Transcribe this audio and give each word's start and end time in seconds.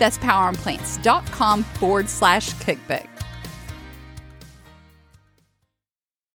That's 0.00 0.18
poweronplants.com 0.18 1.62
forward 1.62 2.08
slash 2.08 2.52
cookbook. 2.54 3.06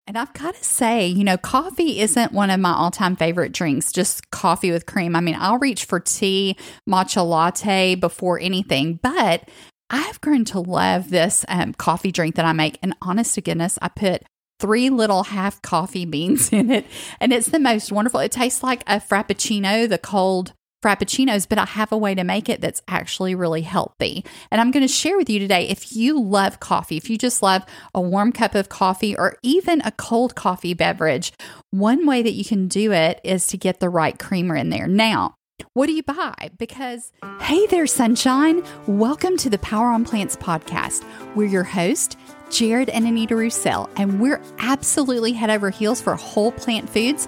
And 0.06 0.18
I've 0.18 0.34
got 0.34 0.54
to 0.54 0.64
say, 0.64 1.08
you 1.08 1.24
know, 1.24 1.38
coffee 1.38 2.02
isn't 2.02 2.34
one 2.34 2.50
of 2.50 2.60
my 2.60 2.74
all 2.74 2.92
time 2.92 3.16
favorite 3.16 3.54
drinks, 3.54 3.92
just 3.92 4.30
coffee 4.32 4.70
with 4.70 4.86
cream. 4.86 5.16
I 5.16 5.22
mean, 5.22 5.36
I'll 5.40 5.58
reach 5.58 5.86
for 5.86 6.00
tea, 6.00 6.58
matcha 6.88 7.26
latte 7.28 7.96
before 7.96 8.38
anything, 8.40 9.00
but 9.02 9.50
I've 9.90 10.20
grown 10.22 10.44
to 10.46 10.60
love 10.60 11.10
this 11.10 11.46
um, 11.48 11.74
coffee 11.74 12.12
drink 12.12 12.36
that 12.36 12.46
I 12.46 12.52
make. 12.52 12.78
And 12.84 12.96
honest 13.02 13.34
to 13.36 13.42
goodness, 13.42 13.80
I 13.82 13.88
put 13.88 14.24
three 14.60 14.90
little 14.90 15.24
half 15.24 15.62
coffee 15.62 16.06
beans 16.06 16.50
in 16.52 16.70
it, 16.70 16.86
and 17.22 17.32
it's 17.32 17.48
the 17.48 17.60
most 17.60 17.92
wonderful. 17.92 18.20
It 18.20 18.34
tastes 18.34 18.62
like 18.62 18.84
a 18.86 19.00
frappuccino, 19.00 19.88
the 19.88 19.98
cold 19.98 20.54
frappuccinos, 20.84 21.48
but 21.48 21.58
I 21.58 21.66
have 21.66 21.92
a 21.92 21.98
way 21.98 22.14
to 22.14 22.24
make 22.24 22.50
it 22.50 22.62
that's 22.62 22.82
actually 22.88 23.34
really 23.34 23.62
healthy. 23.62 24.26
And 24.52 24.60
I'm 24.60 24.70
going 24.70 24.86
to 24.86 24.94
share 24.94 25.18
with 25.18 25.30
you 25.30 25.40
today 25.40 25.70
if 25.70 25.96
you 25.96 26.22
love 26.22 26.60
coffee, 26.60 26.98
if 26.98 27.10
you 27.10 27.18
just 27.18 27.42
love 27.42 27.64
a 27.96 28.02
warm 28.02 28.32
cup 28.32 28.54
of 28.54 28.70
coffee 28.70 29.16
or 29.16 29.38
even 29.42 29.82
a 29.82 29.92
cold 29.92 30.36
coffee 30.36 30.74
beverage, 30.74 31.32
one 31.72 32.06
way 32.06 32.22
that 32.22 32.34
you 32.34 32.44
can 32.44 32.68
do 32.68 32.92
it 32.92 33.20
is 33.24 33.48
to 33.48 33.58
get 33.58 33.80
the 33.80 33.90
right 33.90 34.20
creamer 34.20 34.56
in 34.56 34.70
there. 34.70 34.88
Now, 34.88 35.36
what 35.74 35.88
do 35.88 35.94
you 35.94 36.04
buy? 36.04 36.50
Because, 36.58 37.12
hey 37.42 37.66
there, 37.68 37.88
sunshine. 37.88 38.64
Welcome 38.86 39.38
to 39.38 39.50
the 39.50 39.58
Power 39.60 39.88
on 39.88 40.04
Plants 40.04 40.36
podcast. 40.36 41.06
We're 41.36 41.48
your 41.48 41.64
host, 41.64 42.18
Jared 42.50 42.90
and 42.90 43.08
Anita 43.08 43.36
Roussel, 43.36 43.90
and 43.96 44.20
we're 44.20 44.42
absolutely 44.60 45.34
head 45.34 45.50
over 45.50 45.70
heels 45.70 46.02
for 46.02 46.16
whole 46.16 46.52
plant 46.52 46.90
foods 46.90 47.28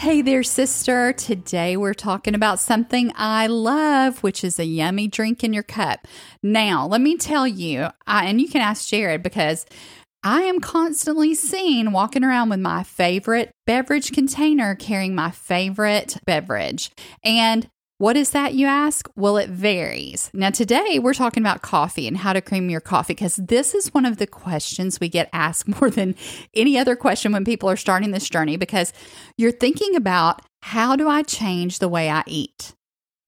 Hey 0.00 0.22
there, 0.22 0.42
sister. 0.42 1.12
Today 1.12 1.76
we're 1.76 1.92
talking 1.92 2.34
about 2.34 2.58
something 2.58 3.12
I 3.16 3.48
love, 3.48 4.22
which 4.22 4.42
is 4.42 4.58
a 4.58 4.64
yummy 4.64 5.08
drink 5.08 5.44
in 5.44 5.52
your 5.52 5.62
cup. 5.62 6.08
Now, 6.42 6.86
let 6.86 7.02
me 7.02 7.18
tell 7.18 7.46
you, 7.46 7.88
I, 8.06 8.24
and 8.24 8.40
you 8.40 8.48
can 8.48 8.62
ask 8.62 8.88
Jared 8.88 9.22
because 9.22 9.66
I 10.22 10.40
am 10.44 10.58
constantly 10.58 11.34
seen 11.34 11.92
walking 11.92 12.24
around 12.24 12.48
with 12.48 12.60
my 12.60 12.82
favorite 12.82 13.52
beverage 13.66 14.12
container 14.12 14.74
carrying 14.74 15.14
my 15.14 15.32
favorite 15.32 16.16
beverage. 16.24 16.90
And 17.22 17.68
what 18.00 18.16
is 18.16 18.30
that, 18.30 18.54
you 18.54 18.66
ask? 18.66 19.10
Well, 19.14 19.36
it 19.36 19.50
varies. 19.50 20.30
Now, 20.32 20.48
today 20.48 20.98
we're 20.98 21.12
talking 21.12 21.42
about 21.42 21.60
coffee 21.60 22.08
and 22.08 22.16
how 22.16 22.32
to 22.32 22.40
cream 22.40 22.70
your 22.70 22.80
coffee 22.80 23.12
because 23.12 23.36
this 23.36 23.74
is 23.74 23.92
one 23.92 24.06
of 24.06 24.16
the 24.16 24.26
questions 24.26 24.98
we 24.98 25.10
get 25.10 25.28
asked 25.34 25.68
more 25.80 25.90
than 25.90 26.14
any 26.54 26.78
other 26.78 26.96
question 26.96 27.30
when 27.30 27.44
people 27.44 27.68
are 27.68 27.76
starting 27.76 28.10
this 28.10 28.30
journey 28.30 28.56
because 28.56 28.94
you're 29.36 29.52
thinking 29.52 29.96
about 29.96 30.40
how 30.62 30.96
do 30.96 31.10
I 31.10 31.22
change 31.22 31.78
the 31.78 31.90
way 31.90 32.08
I 32.08 32.22
eat? 32.26 32.74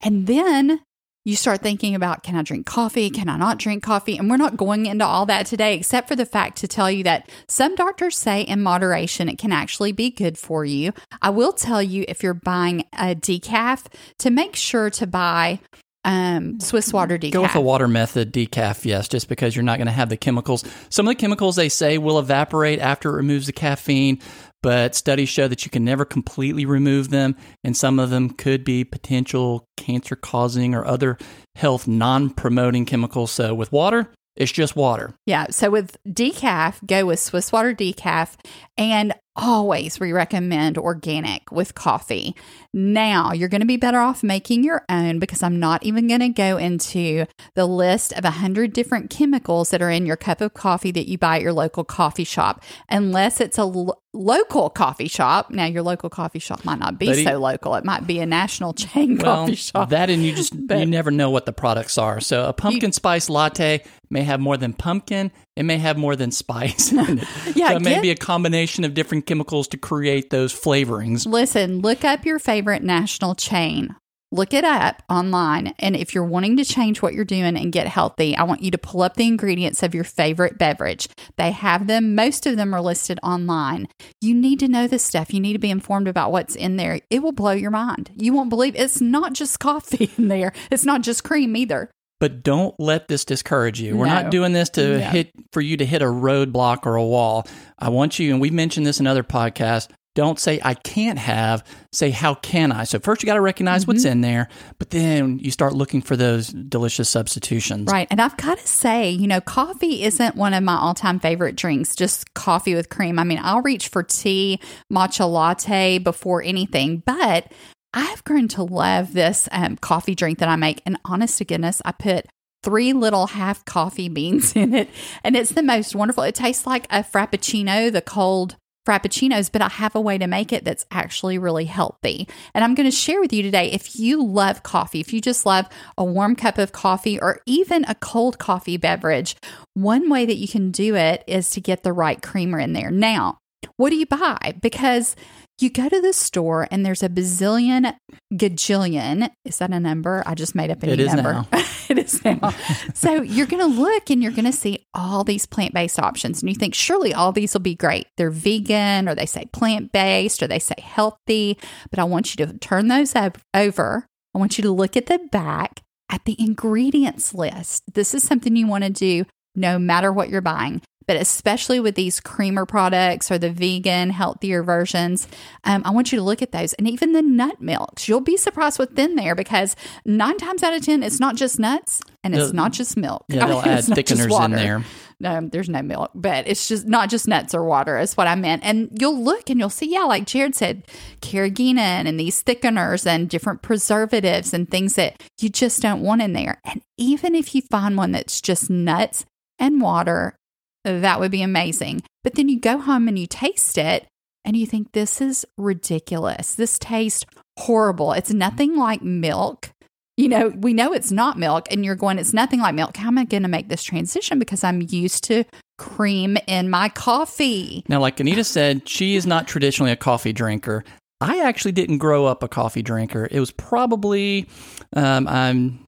And 0.00 0.26
then 0.26 0.80
you 1.24 1.36
start 1.36 1.60
thinking 1.60 1.94
about 1.94 2.22
can 2.22 2.34
I 2.34 2.42
drink 2.42 2.66
coffee? 2.66 3.10
Can 3.10 3.28
I 3.28 3.36
not 3.36 3.58
drink 3.58 3.82
coffee? 3.82 4.16
And 4.16 4.28
we're 4.28 4.36
not 4.36 4.56
going 4.56 4.86
into 4.86 5.06
all 5.06 5.26
that 5.26 5.46
today, 5.46 5.74
except 5.74 6.08
for 6.08 6.16
the 6.16 6.26
fact 6.26 6.58
to 6.58 6.68
tell 6.68 6.90
you 6.90 7.04
that 7.04 7.30
some 7.48 7.74
doctors 7.74 8.16
say 8.16 8.42
in 8.42 8.62
moderation 8.62 9.28
it 9.28 9.38
can 9.38 9.52
actually 9.52 9.92
be 9.92 10.10
good 10.10 10.36
for 10.36 10.64
you. 10.64 10.92
I 11.20 11.30
will 11.30 11.52
tell 11.52 11.82
you 11.82 12.04
if 12.08 12.22
you're 12.22 12.34
buying 12.34 12.84
a 12.92 13.14
decaf 13.14 13.86
to 14.18 14.30
make 14.30 14.56
sure 14.56 14.90
to 14.90 15.06
buy 15.06 15.60
um, 16.04 16.58
Swiss 16.58 16.92
water 16.92 17.16
decaf. 17.16 17.32
Go 17.32 17.42
with 17.42 17.52
the 17.52 17.60
water 17.60 17.86
method 17.86 18.32
decaf, 18.32 18.84
yes, 18.84 19.06
just 19.06 19.28
because 19.28 19.54
you're 19.54 19.62
not 19.62 19.78
going 19.78 19.86
to 19.86 19.92
have 19.92 20.08
the 20.08 20.16
chemicals. 20.16 20.64
Some 20.88 21.06
of 21.06 21.12
the 21.12 21.20
chemicals 21.20 21.54
they 21.56 21.68
say 21.68 21.98
will 21.98 22.18
evaporate 22.18 22.80
after 22.80 23.10
it 23.10 23.16
removes 23.16 23.46
the 23.46 23.52
caffeine, 23.52 24.18
but 24.62 24.94
studies 24.94 25.28
show 25.28 25.48
that 25.48 25.64
you 25.64 25.70
can 25.70 25.84
never 25.84 26.04
completely 26.04 26.64
remove 26.64 27.10
them, 27.10 27.36
and 27.62 27.76
some 27.76 27.98
of 27.98 28.10
them 28.10 28.30
could 28.30 28.64
be 28.64 28.84
potential 28.84 29.68
cancer 29.76 30.16
causing 30.16 30.74
or 30.74 30.84
other 30.86 31.18
health 31.56 31.86
non 31.86 32.30
promoting 32.30 32.84
chemicals. 32.84 33.30
So 33.30 33.54
with 33.54 33.72
water, 33.72 34.12
it's 34.36 34.52
just 34.52 34.76
water. 34.76 35.14
Yeah. 35.26 35.46
So 35.50 35.70
with 35.70 35.96
decaf, 36.08 36.86
go 36.86 37.06
with 37.06 37.20
Swiss 37.20 37.52
water 37.52 37.74
decaf. 37.74 38.36
And 38.78 39.14
always 39.36 39.98
we 39.98 40.12
recommend 40.12 40.76
organic 40.78 41.50
with 41.50 41.74
coffee. 41.74 42.34
Now, 42.74 43.32
you're 43.32 43.48
going 43.48 43.60
to 43.60 43.66
be 43.66 43.76
better 43.76 43.98
off 43.98 44.22
making 44.22 44.64
your 44.64 44.84
own 44.88 45.18
because 45.18 45.42
I'm 45.42 45.58
not 45.58 45.82
even 45.84 46.06
going 46.08 46.20
to 46.20 46.28
go 46.30 46.56
into 46.56 47.26
the 47.54 47.66
list 47.66 48.12
of 48.12 48.24
100 48.24 48.72
different 48.72 49.10
chemicals 49.10 49.70
that 49.70 49.82
are 49.82 49.90
in 49.90 50.06
your 50.06 50.16
cup 50.16 50.40
of 50.40 50.54
coffee 50.54 50.90
that 50.92 51.08
you 51.08 51.18
buy 51.18 51.36
at 51.36 51.42
your 51.42 51.52
local 51.52 51.84
coffee 51.84 52.24
shop, 52.24 52.62
unless 52.88 53.40
it's 53.40 53.58
a 53.58 53.64
lo- 53.64 53.94
local 54.14 54.70
coffee 54.70 55.08
shop. 55.08 55.50
Now, 55.50 55.64
your 55.66 55.82
local 55.82 56.10
coffee 56.10 56.38
shop 56.38 56.64
might 56.64 56.78
not 56.78 56.98
be 56.98 57.24
so 57.24 57.38
local, 57.38 57.74
it 57.74 57.84
might 57.84 58.06
be 58.06 58.20
a 58.20 58.26
national 58.26 58.72
chain 58.74 59.16
Well, 59.18 59.44
coffee 59.46 59.54
shop. 59.56 59.90
that 59.90 60.10
and 60.10 60.22
you 60.24 60.34
just 60.34 60.54
But- 60.66 60.78
you 60.78 60.86
never 60.86 61.10
know 61.10 61.30
what 61.30 61.46
the 61.46 61.52
products 61.52 61.98
are. 61.98 62.20
So 62.20 62.46
a 62.46 62.52
pumpkin 62.52 62.92
spice 62.92 63.28
latte 63.28 63.82
may 64.12 64.22
have 64.22 64.38
more 64.40 64.56
than 64.56 64.72
pumpkin. 64.72 65.32
It 65.56 65.64
may 65.64 65.78
have 65.78 65.96
more 65.96 66.14
than 66.14 66.30
spice 66.30 66.92
in 66.92 67.18
it. 67.18 67.28
Yeah, 67.56 67.70
so 67.70 67.76
it 67.76 67.82
may 67.82 67.94
get- 67.94 68.02
be 68.02 68.10
a 68.10 68.16
combination 68.16 68.84
of 68.84 68.94
different 68.94 69.26
chemicals 69.26 69.66
to 69.68 69.76
create 69.76 70.30
those 70.30 70.52
flavorings. 70.52 71.26
Listen, 71.26 71.80
look 71.80 72.04
up 72.04 72.24
your 72.24 72.38
favorite 72.38 72.82
national 72.82 73.34
chain. 73.34 73.96
Look 74.34 74.54
it 74.54 74.64
up 74.64 75.02
online. 75.10 75.74
And 75.78 75.94
if 75.94 76.14
you're 76.14 76.24
wanting 76.24 76.56
to 76.56 76.64
change 76.64 77.02
what 77.02 77.12
you're 77.12 77.22
doing 77.22 77.54
and 77.54 77.70
get 77.70 77.86
healthy, 77.86 78.34
I 78.34 78.44
want 78.44 78.62
you 78.62 78.70
to 78.70 78.78
pull 78.78 79.02
up 79.02 79.14
the 79.14 79.26
ingredients 79.26 79.82
of 79.82 79.94
your 79.94 80.04
favorite 80.04 80.56
beverage. 80.56 81.06
They 81.36 81.50
have 81.50 81.86
them, 81.86 82.14
most 82.14 82.46
of 82.46 82.56
them 82.56 82.72
are 82.74 82.80
listed 82.80 83.20
online. 83.22 83.88
You 84.22 84.34
need 84.34 84.58
to 84.60 84.68
know 84.68 84.86
this 84.86 85.04
stuff. 85.04 85.34
You 85.34 85.40
need 85.40 85.52
to 85.52 85.58
be 85.58 85.70
informed 85.70 86.08
about 86.08 86.32
what's 86.32 86.56
in 86.56 86.76
there. 86.78 87.00
It 87.10 87.22
will 87.22 87.32
blow 87.32 87.52
your 87.52 87.70
mind. 87.70 88.10
You 88.16 88.32
won't 88.32 88.48
believe 88.48 88.74
it's 88.74 89.02
not 89.02 89.34
just 89.34 89.60
coffee 89.60 90.10
in 90.16 90.28
there, 90.28 90.54
it's 90.70 90.86
not 90.86 91.02
just 91.02 91.24
cream 91.24 91.54
either. 91.54 91.90
But 92.22 92.44
don't 92.44 92.78
let 92.78 93.08
this 93.08 93.24
discourage 93.24 93.80
you. 93.80 93.96
We're 93.96 94.06
No. 94.06 94.14
not 94.14 94.30
doing 94.30 94.52
this 94.52 94.68
to 94.70 94.98
No. 94.98 95.04
hit 95.06 95.32
for 95.50 95.60
you 95.60 95.76
to 95.76 95.84
hit 95.84 96.02
a 96.02 96.06
roadblock 96.06 96.86
or 96.86 96.94
a 96.94 97.04
wall. 97.04 97.48
I 97.80 97.88
want 97.88 98.20
you, 98.20 98.30
and 98.30 98.40
we've 98.40 98.52
mentioned 98.52 98.86
this 98.86 99.00
in 99.00 99.08
other 99.08 99.24
podcasts. 99.24 99.88
don't 100.14 100.38
say 100.38 100.60
I 100.62 100.74
can't 100.74 101.18
have, 101.18 101.64
say 101.90 102.10
how 102.10 102.34
can 102.34 102.70
I? 102.70 102.84
So 102.84 102.98
first 102.98 103.22
you 103.22 103.26
got 103.26 103.34
to 103.34 103.40
recognize 103.40 103.86
what's 103.86 104.04
mm-hmm. 104.04 104.12
in 104.12 104.20
there, 104.20 104.48
but 104.78 104.90
then 104.90 105.38
you 105.38 105.50
start 105.50 105.72
looking 105.72 106.02
for 106.02 106.16
those 106.16 106.48
delicious 106.48 107.08
substitutions. 107.08 107.90
Right. 107.90 108.06
And 108.10 108.20
I've 108.20 108.36
got 108.36 108.58
to 108.58 108.66
say, 108.66 109.10
you 109.10 109.26
know, 109.26 109.40
coffee 109.40 110.04
isn't 110.04 110.36
one 110.36 110.52
of 110.52 110.62
my 110.62 110.76
all 110.76 110.92
time 110.92 111.18
favorite 111.18 111.56
drinks, 111.56 111.96
just 111.96 112.34
coffee 112.34 112.74
with 112.74 112.90
cream. 112.90 113.18
I 113.18 113.24
mean, 113.24 113.40
I'll 113.42 113.62
reach 113.62 113.88
for 113.88 114.02
tea, 114.02 114.60
matcha 114.92 115.26
latte 115.26 115.96
before 115.96 116.42
anything, 116.42 117.02
but 117.06 117.50
I've 117.94 118.24
grown 118.24 118.48
to 118.48 118.62
love 118.62 119.12
this 119.12 119.48
um, 119.52 119.76
coffee 119.76 120.14
drink 120.14 120.38
that 120.38 120.48
I 120.48 120.56
make. 120.56 120.82
And 120.86 120.98
honest 121.04 121.38
to 121.38 121.44
goodness, 121.44 121.82
I 121.84 121.92
put 121.92 122.26
three 122.62 122.92
little 122.92 123.28
half 123.28 123.64
coffee 123.64 124.08
beans 124.08 124.52
in 124.56 124.74
it. 124.74 124.88
And 125.24 125.36
it's 125.36 125.52
the 125.52 125.62
most 125.62 125.94
wonderful. 125.94 126.22
It 126.24 126.34
tastes 126.34 126.66
like 126.66 126.86
a 126.90 127.02
frappuccino, 127.02 127.92
the 127.92 128.02
cold 128.02 128.56
frappuccinos, 128.86 129.50
but 129.50 129.62
I 129.62 129.68
have 129.68 129.94
a 129.94 130.00
way 130.00 130.18
to 130.18 130.26
make 130.26 130.52
it 130.52 130.64
that's 130.64 130.86
actually 130.90 131.38
really 131.38 131.66
healthy. 131.66 132.28
And 132.54 132.64
I'm 132.64 132.74
going 132.74 132.90
to 132.90 132.96
share 132.96 133.20
with 133.20 133.32
you 133.32 133.42
today 133.42 133.70
if 133.70 133.98
you 133.98 134.24
love 134.24 134.62
coffee, 134.62 135.00
if 135.00 135.12
you 135.12 135.20
just 135.20 135.46
love 135.46 135.68
a 135.96 136.04
warm 136.04 136.34
cup 136.34 136.58
of 136.58 136.72
coffee 136.72 137.20
or 137.20 137.40
even 137.46 137.84
a 137.86 137.94
cold 137.94 138.38
coffee 138.38 138.76
beverage, 138.76 139.36
one 139.74 140.10
way 140.10 140.26
that 140.26 140.36
you 140.36 140.48
can 140.48 140.72
do 140.72 140.96
it 140.96 141.22
is 141.26 141.50
to 141.50 141.60
get 141.60 141.84
the 141.84 141.92
right 141.92 142.20
creamer 142.20 142.58
in 142.58 142.72
there. 142.72 142.90
Now, 142.90 143.38
what 143.76 143.90
do 143.90 143.96
you 143.96 144.06
buy? 144.06 144.54
Because 144.60 145.14
you 145.60 145.70
go 145.70 145.88
to 145.88 146.00
the 146.00 146.12
store 146.12 146.66
and 146.70 146.84
there's 146.84 147.02
a 147.02 147.08
bazillion, 147.08 147.94
gajillion. 148.32 149.30
Is 149.44 149.58
that 149.58 149.70
a 149.70 149.80
number? 149.80 150.22
I 150.26 150.34
just 150.34 150.54
made 150.54 150.70
up 150.70 150.82
a 150.82 150.90
It 150.90 150.96
new 150.98 151.04
is 151.04 151.14
number. 151.14 151.32
now. 151.32 151.46
it 151.88 151.98
is 151.98 152.24
now. 152.24 152.50
so 152.94 153.22
you're 153.22 153.46
going 153.46 153.62
to 153.62 153.80
look 153.80 154.10
and 154.10 154.22
you're 154.22 154.32
going 154.32 154.44
to 154.46 154.52
see 154.52 154.84
all 154.94 155.24
these 155.24 155.46
plant 155.46 155.74
based 155.74 155.98
options. 155.98 156.42
And 156.42 156.48
you 156.50 156.54
think, 156.56 156.74
surely 156.74 157.14
all 157.14 157.32
these 157.32 157.52
will 157.54 157.60
be 157.60 157.74
great. 157.74 158.06
They're 158.16 158.30
vegan 158.30 159.08
or 159.08 159.14
they 159.14 159.26
say 159.26 159.44
plant 159.52 159.92
based 159.92 160.42
or 160.42 160.46
they 160.46 160.58
say 160.58 160.74
healthy. 160.78 161.58
But 161.90 161.98
I 161.98 162.04
want 162.04 162.36
you 162.36 162.44
to 162.46 162.58
turn 162.58 162.88
those 162.88 163.14
up, 163.14 163.38
over. 163.54 164.06
I 164.34 164.38
want 164.38 164.58
you 164.58 164.62
to 164.62 164.70
look 164.72 164.96
at 164.96 165.06
the 165.06 165.18
back 165.30 165.80
at 166.08 166.24
the 166.24 166.36
ingredients 166.38 167.34
list. 167.34 167.82
This 167.94 168.14
is 168.14 168.22
something 168.22 168.56
you 168.56 168.66
want 168.66 168.84
to 168.84 168.90
do 168.90 169.24
no 169.54 169.78
matter 169.78 170.12
what 170.12 170.30
you're 170.30 170.40
buying 170.40 170.80
but 171.12 171.20
especially 171.20 171.78
with 171.78 171.94
these 171.94 172.20
creamer 172.20 172.64
products 172.64 173.30
or 173.30 173.36
the 173.36 173.50
vegan, 173.50 174.08
healthier 174.08 174.62
versions, 174.62 175.28
um, 175.64 175.82
I 175.84 175.90
want 175.90 176.10
you 176.10 176.16
to 176.16 176.24
look 176.24 176.40
at 176.40 176.52
those. 176.52 176.72
And 176.72 176.88
even 176.88 177.12
the 177.12 177.20
nut 177.20 177.60
milks, 177.60 178.08
you'll 178.08 178.22
be 178.22 178.38
surprised 178.38 178.78
what's 178.78 178.98
in 178.98 179.16
there 179.16 179.34
because 179.34 179.76
nine 180.06 180.38
times 180.38 180.62
out 180.62 180.72
of 180.72 180.82
10, 180.82 181.02
it's 181.02 181.20
not 181.20 181.36
just 181.36 181.58
nuts 181.58 182.00
and 182.24 182.34
it's 182.34 182.44
They'll- 182.44 182.54
not 182.54 182.72
just 182.72 182.96
milk. 182.96 183.26
Yeah, 183.28 183.44
they'll 183.46 183.58
add 183.66 183.84
thickeners 183.84 184.42
in 184.42 184.52
there. 184.52 184.82
No, 185.20 185.46
there's 185.52 185.68
no 185.68 185.82
milk, 185.82 186.12
but 186.14 186.48
it's 186.48 186.66
just 186.66 186.86
not 186.86 187.10
just 187.10 187.28
nuts 187.28 187.54
or 187.54 187.62
water, 187.62 187.98
is 187.98 188.16
what 188.16 188.26
I 188.26 188.34
meant. 188.34 188.64
And 188.64 188.88
you'll 188.98 189.22
look 189.22 189.50
and 189.50 189.60
you'll 189.60 189.68
see, 189.68 189.92
yeah, 189.92 190.04
like 190.04 190.24
Jared 190.26 190.54
said, 190.54 190.84
carrageenan 191.20 192.08
and 192.08 192.18
these 192.18 192.42
thickeners 192.42 193.06
and 193.06 193.28
different 193.28 193.60
preservatives 193.60 194.54
and 194.54 194.68
things 194.70 194.94
that 194.94 195.22
you 195.40 195.50
just 195.50 195.82
don't 195.82 196.00
want 196.00 196.22
in 196.22 196.32
there. 196.32 196.58
And 196.64 196.80
even 196.96 197.34
if 197.34 197.54
you 197.54 197.60
find 197.60 197.98
one 197.98 198.12
that's 198.12 198.40
just 198.40 198.70
nuts 198.70 199.26
and 199.58 199.80
water, 199.80 200.38
that 200.84 201.20
would 201.20 201.30
be 201.30 201.42
amazing. 201.42 202.02
But 202.24 202.34
then 202.34 202.48
you 202.48 202.58
go 202.60 202.78
home 202.78 203.08
and 203.08 203.18
you 203.18 203.26
taste 203.26 203.78
it 203.78 204.06
and 204.44 204.56
you 204.56 204.66
think, 204.66 204.92
this 204.92 205.20
is 205.20 205.44
ridiculous. 205.56 206.54
This 206.54 206.78
tastes 206.78 207.24
horrible. 207.58 208.12
It's 208.12 208.32
nothing 208.32 208.76
like 208.76 209.02
milk. 209.02 209.70
You 210.16 210.28
know, 210.28 210.48
we 210.48 210.74
know 210.74 210.92
it's 210.92 211.10
not 211.10 211.38
milk, 211.38 211.66
and 211.70 211.86
you're 211.86 211.94
going, 211.94 212.18
it's 212.18 212.34
nothing 212.34 212.60
like 212.60 212.74
milk. 212.74 212.96
How 212.98 213.08
am 213.08 213.16
I 213.16 213.24
going 213.24 213.44
to 213.44 213.48
make 213.48 213.68
this 213.68 213.82
transition? 213.82 214.38
Because 214.38 214.62
I'm 214.62 214.82
used 214.82 215.24
to 215.24 215.44
cream 215.78 216.36
in 216.46 216.68
my 216.68 216.90
coffee. 216.90 217.82
Now, 217.88 218.00
like 218.00 218.20
Anita 218.20 218.44
said, 218.44 218.86
she 218.86 219.16
is 219.16 219.26
not 219.26 219.48
traditionally 219.48 219.90
a 219.90 219.96
coffee 219.96 220.34
drinker. 220.34 220.84
I 221.22 221.40
actually 221.40 221.72
didn't 221.72 221.98
grow 221.98 222.26
up 222.26 222.42
a 222.42 222.48
coffee 222.48 222.82
drinker. 222.82 223.26
It 223.30 223.40
was 223.40 223.52
probably, 223.52 224.48
um, 224.94 225.26
I'm, 225.26 225.84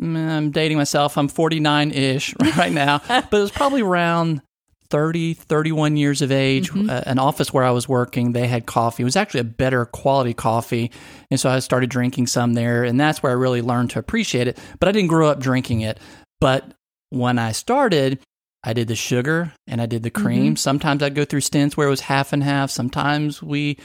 I'm 0.00 0.50
dating 0.50 0.78
myself. 0.78 1.18
I'm 1.18 1.28
49 1.28 1.90
ish 1.90 2.34
right 2.56 2.72
now, 2.72 3.02
but 3.08 3.32
it 3.32 3.40
was 3.40 3.50
probably 3.50 3.82
around 3.82 4.42
30, 4.90 5.34
31 5.34 5.96
years 5.96 6.20
of 6.20 6.32
age. 6.32 6.74
Uh, 6.74 7.02
an 7.06 7.18
office 7.18 7.52
where 7.52 7.64
I 7.64 7.70
was 7.70 7.88
working, 7.88 8.32
they 8.32 8.46
had 8.46 8.66
coffee. 8.66 9.02
It 9.02 9.04
was 9.04 9.16
actually 9.16 9.40
a 9.40 9.44
better 9.44 9.86
quality 9.86 10.34
coffee. 10.34 10.90
And 11.30 11.38
so 11.38 11.48
I 11.48 11.60
started 11.60 11.90
drinking 11.90 12.26
some 12.26 12.54
there. 12.54 12.84
And 12.84 12.98
that's 12.98 13.22
where 13.22 13.30
I 13.30 13.36
really 13.36 13.62
learned 13.62 13.90
to 13.90 13.98
appreciate 13.98 14.48
it. 14.48 14.58
But 14.78 14.88
I 14.88 14.92
didn't 14.92 15.08
grow 15.08 15.28
up 15.28 15.40
drinking 15.40 15.82
it. 15.82 15.98
But 16.40 16.72
when 17.10 17.38
I 17.38 17.52
started, 17.52 18.20
I 18.64 18.72
did 18.72 18.88
the 18.88 18.96
sugar 18.96 19.52
and 19.66 19.80
I 19.80 19.86
did 19.86 20.02
the 20.02 20.10
cream. 20.10 20.56
Sometimes 20.56 21.02
I'd 21.02 21.14
go 21.14 21.24
through 21.24 21.40
stints 21.42 21.76
where 21.76 21.86
it 21.86 21.90
was 21.90 22.00
half 22.00 22.32
and 22.32 22.42
half. 22.42 22.70
Sometimes 22.70 23.42
we, 23.42 23.78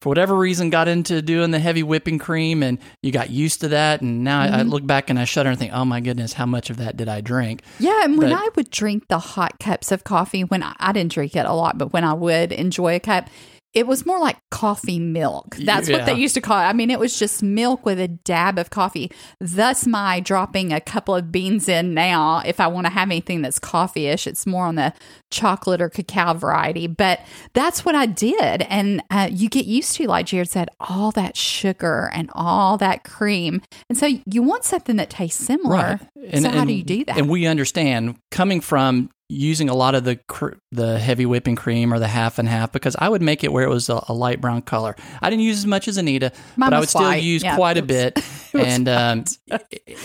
for 0.00 0.10
whatever 0.10 0.36
reason, 0.36 0.70
got 0.70 0.88
into 0.88 1.22
doing 1.22 1.50
the 1.50 1.58
heavy 1.58 1.82
whipping 1.82 2.18
cream 2.18 2.62
and 2.62 2.78
you 3.02 3.12
got 3.12 3.30
used 3.30 3.60
to 3.62 3.68
that. 3.68 4.02
And 4.02 4.24
now 4.24 4.40
I, 4.40 4.44
I 4.44 4.48
mm-hmm. 4.48 4.68
look 4.68 4.86
back 4.86 5.10
and 5.10 5.18
I 5.18 5.24
shudder 5.24 5.50
and 5.50 5.58
think, 5.58 5.72
oh 5.72 5.84
my 5.84 6.00
goodness, 6.00 6.34
how 6.34 6.46
much 6.46 6.70
of 6.70 6.76
that 6.76 6.96
did 6.96 7.08
I 7.08 7.20
drink? 7.20 7.62
Yeah, 7.78 8.04
and 8.04 8.18
when 8.18 8.30
But- 8.30 8.38
I 8.38 8.48
would 8.56 8.70
drink 8.70 9.08
the 9.08 9.18
hot 9.18 9.58
cups 9.58 9.90
of 9.92 10.04
coffee, 10.04 10.44
when 10.44 10.62
I, 10.62 10.74
I 10.78 10.92
didn't 10.92 11.12
drink 11.12 11.34
it 11.34 11.46
a 11.46 11.52
lot, 11.52 11.78
but 11.78 11.92
when 11.92 12.04
I 12.04 12.12
would 12.12 12.52
enjoy 12.52 12.94
a 12.96 13.00
cup, 13.00 13.28
it 13.76 13.86
was 13.86 14.06
more 14.06 14.18
like 14.18 14.38
coffee 14.50 14.98
milk. 14.98 15.54
That's 15.56 15.90
what 15.90 16.06
they 16.06 16.14
used 16.14 16.34
to 16.36 16.40
call 16.40 16.58
it. 16.58 16.64
I 16.64 16.72
mean, 16.72 16.90
it 16.90 16.98
was 16.98 17.18
just 17.18 17.42
milk 17.42 17.84
with 17.84 18.00
a 18.00 18.08
dab 18.08 18.58
of 18.58 18.70
coffee. 18.70 19.12
Thus, 19.38 19.86
my 19.86 20.18
dropping 20.18 20.72
a 20.72 20.80
couple 20.80 21.14
of 21.14 21.30
beans 21.30 21.68
in 21.68 21.92
now, 21.92 22.40
if 22.46 22.58
I 22.58 22.68
want 22.68 22.86
to 22.86 22.90
have 22.90 23.08
anything 23.08 23.42
that's 23.42 23.58
coffee 23.58 24.06
ish, 24.06 24.26
it's 24.26 24.46
more 24.46 24.64
on 24.64 24.76
the 24.76 24.94
chocolate 25.30 25.82
or 25.82 25.90
cacao 25.90 26.32
variety. 26.32 26.86
But 26.86 27.20
that's 27.52 27.84
what 27.84 27.94
I 27.94 28.06
did. 28.06 28.62
And 28.62 29.02
uh, 29.10 29.28
you 29.30 29.50
get 29.50 29.66
used 29.66 29.94
to, 29.96 30.06
like 30.06 30.24
Jared 30.24 30.48
said, 30.48 30.70
all 30.80 31.10
that 31.10 31.36
sugar 31.36 32.10
and 32.14 32.30
all 32.34 32.78
that 32.78 33.04
cream. 33.04 33.60
And 33.90 33.98
so 33.98 34.06
you 34.24 34.42
want 34.42 34.64
something 34.64 34.96
that 34.96 35.10
tastes 35.10 35.44
similar. 35.44 36.00
Right. 36.24 36.40
so, 36.40 36.48
how 36.48 36.64
do 36.64 36.72
you 36.72 36.82
do 36.82 37.04
that? 37.04 37.18
And 37.18 37.28
we 37.28 37.46
understand 37.46 38.16
coming 38.30 38.62
from 38.62 39.10
using 39.28 39.68
a 39.68 39.74
lot 39.74 39.94
of 39.94 40.04
the 40.04 40.16
cr- 40.28 40.54
the 40.70 40.98
heavy 40.98 41.26
whipping 41.26 41.56
cream 41.56 41.92
or 41.92 41.98
the 41.98 42.06
half 42.08 42.38
and 42.38 42.48
half 42.48 42.70
because 42.72 42.94
I 42.98 43.08
would 43.08 43.22
make 43.22 43.42
it 43.42 43.52
where 43.52 43.64
it 43.64 43.68
was 43.68 43.88
a, 43.88 44.02
a 44.08 44.14
light 44.14 44.40
brown 44.40 44.62
color. 44.62 44.94
I 45.20 45.30
didn't 45.30 45.42
use 45.42 45.58
as 45.58 45.66
much 45.66 45.88
as 45.88 45.96
Anita, 45.96 46.32
Mine 46.56 46.70
but 46.70 46.76
I 46.76 46.80
would 46.80 46.88
still 46.88 47.02
white. 47.02 47.22
use 47.22 47.42
Yeah, 47.42 47.56
quite 47.56 47.76
a 47.76 47.82
bit. 47.82 48.18
and 48.54 48.88
um, 48.88 49.24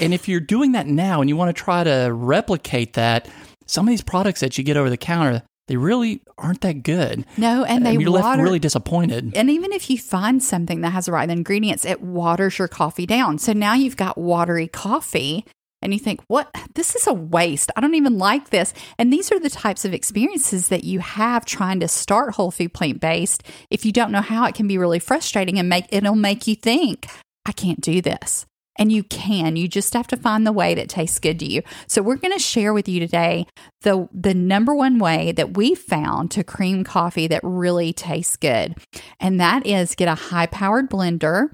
and 0.01 0.13
if 0.13 0.27
you're 0.27 0.39
doing 0.39 0.71
that 0.73 0.87
now 0.87 1.21
and 1.21 1.29
you 1.29 1.35
want 1.37 1.55
to 1.55 1.63
try 1.63 1.83
to 1.83 2.09
replicate 2.11 2.93
that, 2.93 3.29
some 3.67 3.85
of 3.87 3.89
these 3.91 4.01
products 4.01 4.39
that 4.39 4.57
you 4.57 4.63
get 4.63 4.75
over 4.77 4.89
the 4.89 4.97
counter, 4.97 5.43
they 5.67 5.77
really 5.77 6.21
aren't 6.37 6.61
that 6.61 6.81
good. 6.83 7.23
no, 7.37 7.63
and 7.63 7.85
they 7.85 7.93
you're 7.93 8.11
water. 8.11 8.23
left 8.23 8.41
really 8.41 8.59
disappointed. 8.59 9.31
and 9.37 9.49
even 9.49 9.71
if 9.71 9.89
you 9.89 9.97
find 9.97 10.41
something 10.43 10.81
that 10.81 10.89
has 10.89 11.05
the 11.05 11.11
right 11.11 11.29
ingredients, 11.29 11.85
it 11.85 12.01
waters 12.01 12.57
your 12.57 12.67
coffee 12.67 13.05
down. 13.05 13.37
So 13.37 13.53
now 13.53 13.75
you've 13.75 13.95
got 13.95 14.17
watery 14.17 14.67
coffee, 14.67 15.45
and 15.81 15.93
you 15.93 15.99
think, 15.99 16.21
what? 16.27 16.49
This 16.75 16.95
is 16.95 17.07
a 17.07 17.13
waste. 17.13 17.71
I 17.75 17.81
don't 17.81 17.95
even 17.95 18.17
like 18.17 18.49
this. 18.49 18.73
And 18.97 19.11
these 19.11 19.31
are 19.31 19.39
the 19.39 19.49
types 19.49 19.85
of 19.85 19.93
experiences 19.93 20.67
that 20.69 20.83
you 20.83 20.99
have 20.99 21.45
trying 21.45 21.79
to 21.79 21.87
start 21.87 22.35
whole 22.35 22.51
food 22.51 22.73
plant 22.73 22.99
based. 22.99 23.43
If 23.69 23.85
you 23.85 23.91
don't 23.91 24.11
know 24.11 24.21
how, 24.21 24.45
it 24.45 24.55
can 24.55 24.67
be 24.67 24.77
really 24.77 24.99
frustrating 24.99 25.59
and 25.59 25.69
make 25.69 25.85
it'll 25.91 26.15
make 26.15 26.47
you 26.47 26.55
think, 26.55 27.07
I 27.45 27.51
can't 27.51 27.81
do 27.81 28.01
this. 28.01 28.45
And 28.77 28.91
you 28.91 29.03
can. 29.03 29.57
You 29.57 29.67
just 29.67 29.93
have 29.93 30.07
to 30.07 30.17
find 30.17 30.47
the 30.47 30.53
way 30.53 30.73
that 30.75 30.87
tastes 30.87 31.19
good 31.19 31.39
to 31.39 31.45
you. 31.45 31.61
So 31.87 32.01
we're 32.01 32.15
going 32.15 32.33
to 32.33 32.39
share 32.39 32.73
with 32.73 32.87
you 32.87 32.99
today 33.01 33.45
the 33.81 34.07
the 34.13 34.33
number 34.33 34.73
one 34.73 34.97
way 34.97 35.33
that 35.33 35.57
we 35.57 35.75
found 35.75 36.31
to 36.31 36.43
cream 36.43 36.83
coffee 36.83 37.27
that 37.27 37.41
really 37.43 37.91
tastes 37.91 38.37
good. 38.37 38.75
And 39.19 39.39
that 39.39 39.67
is 39.67 39.93
get 39.93 40.07
a 40.07 40.15
high 40.15 40.45
powered 40.45 40.89
blender 40.89 41.49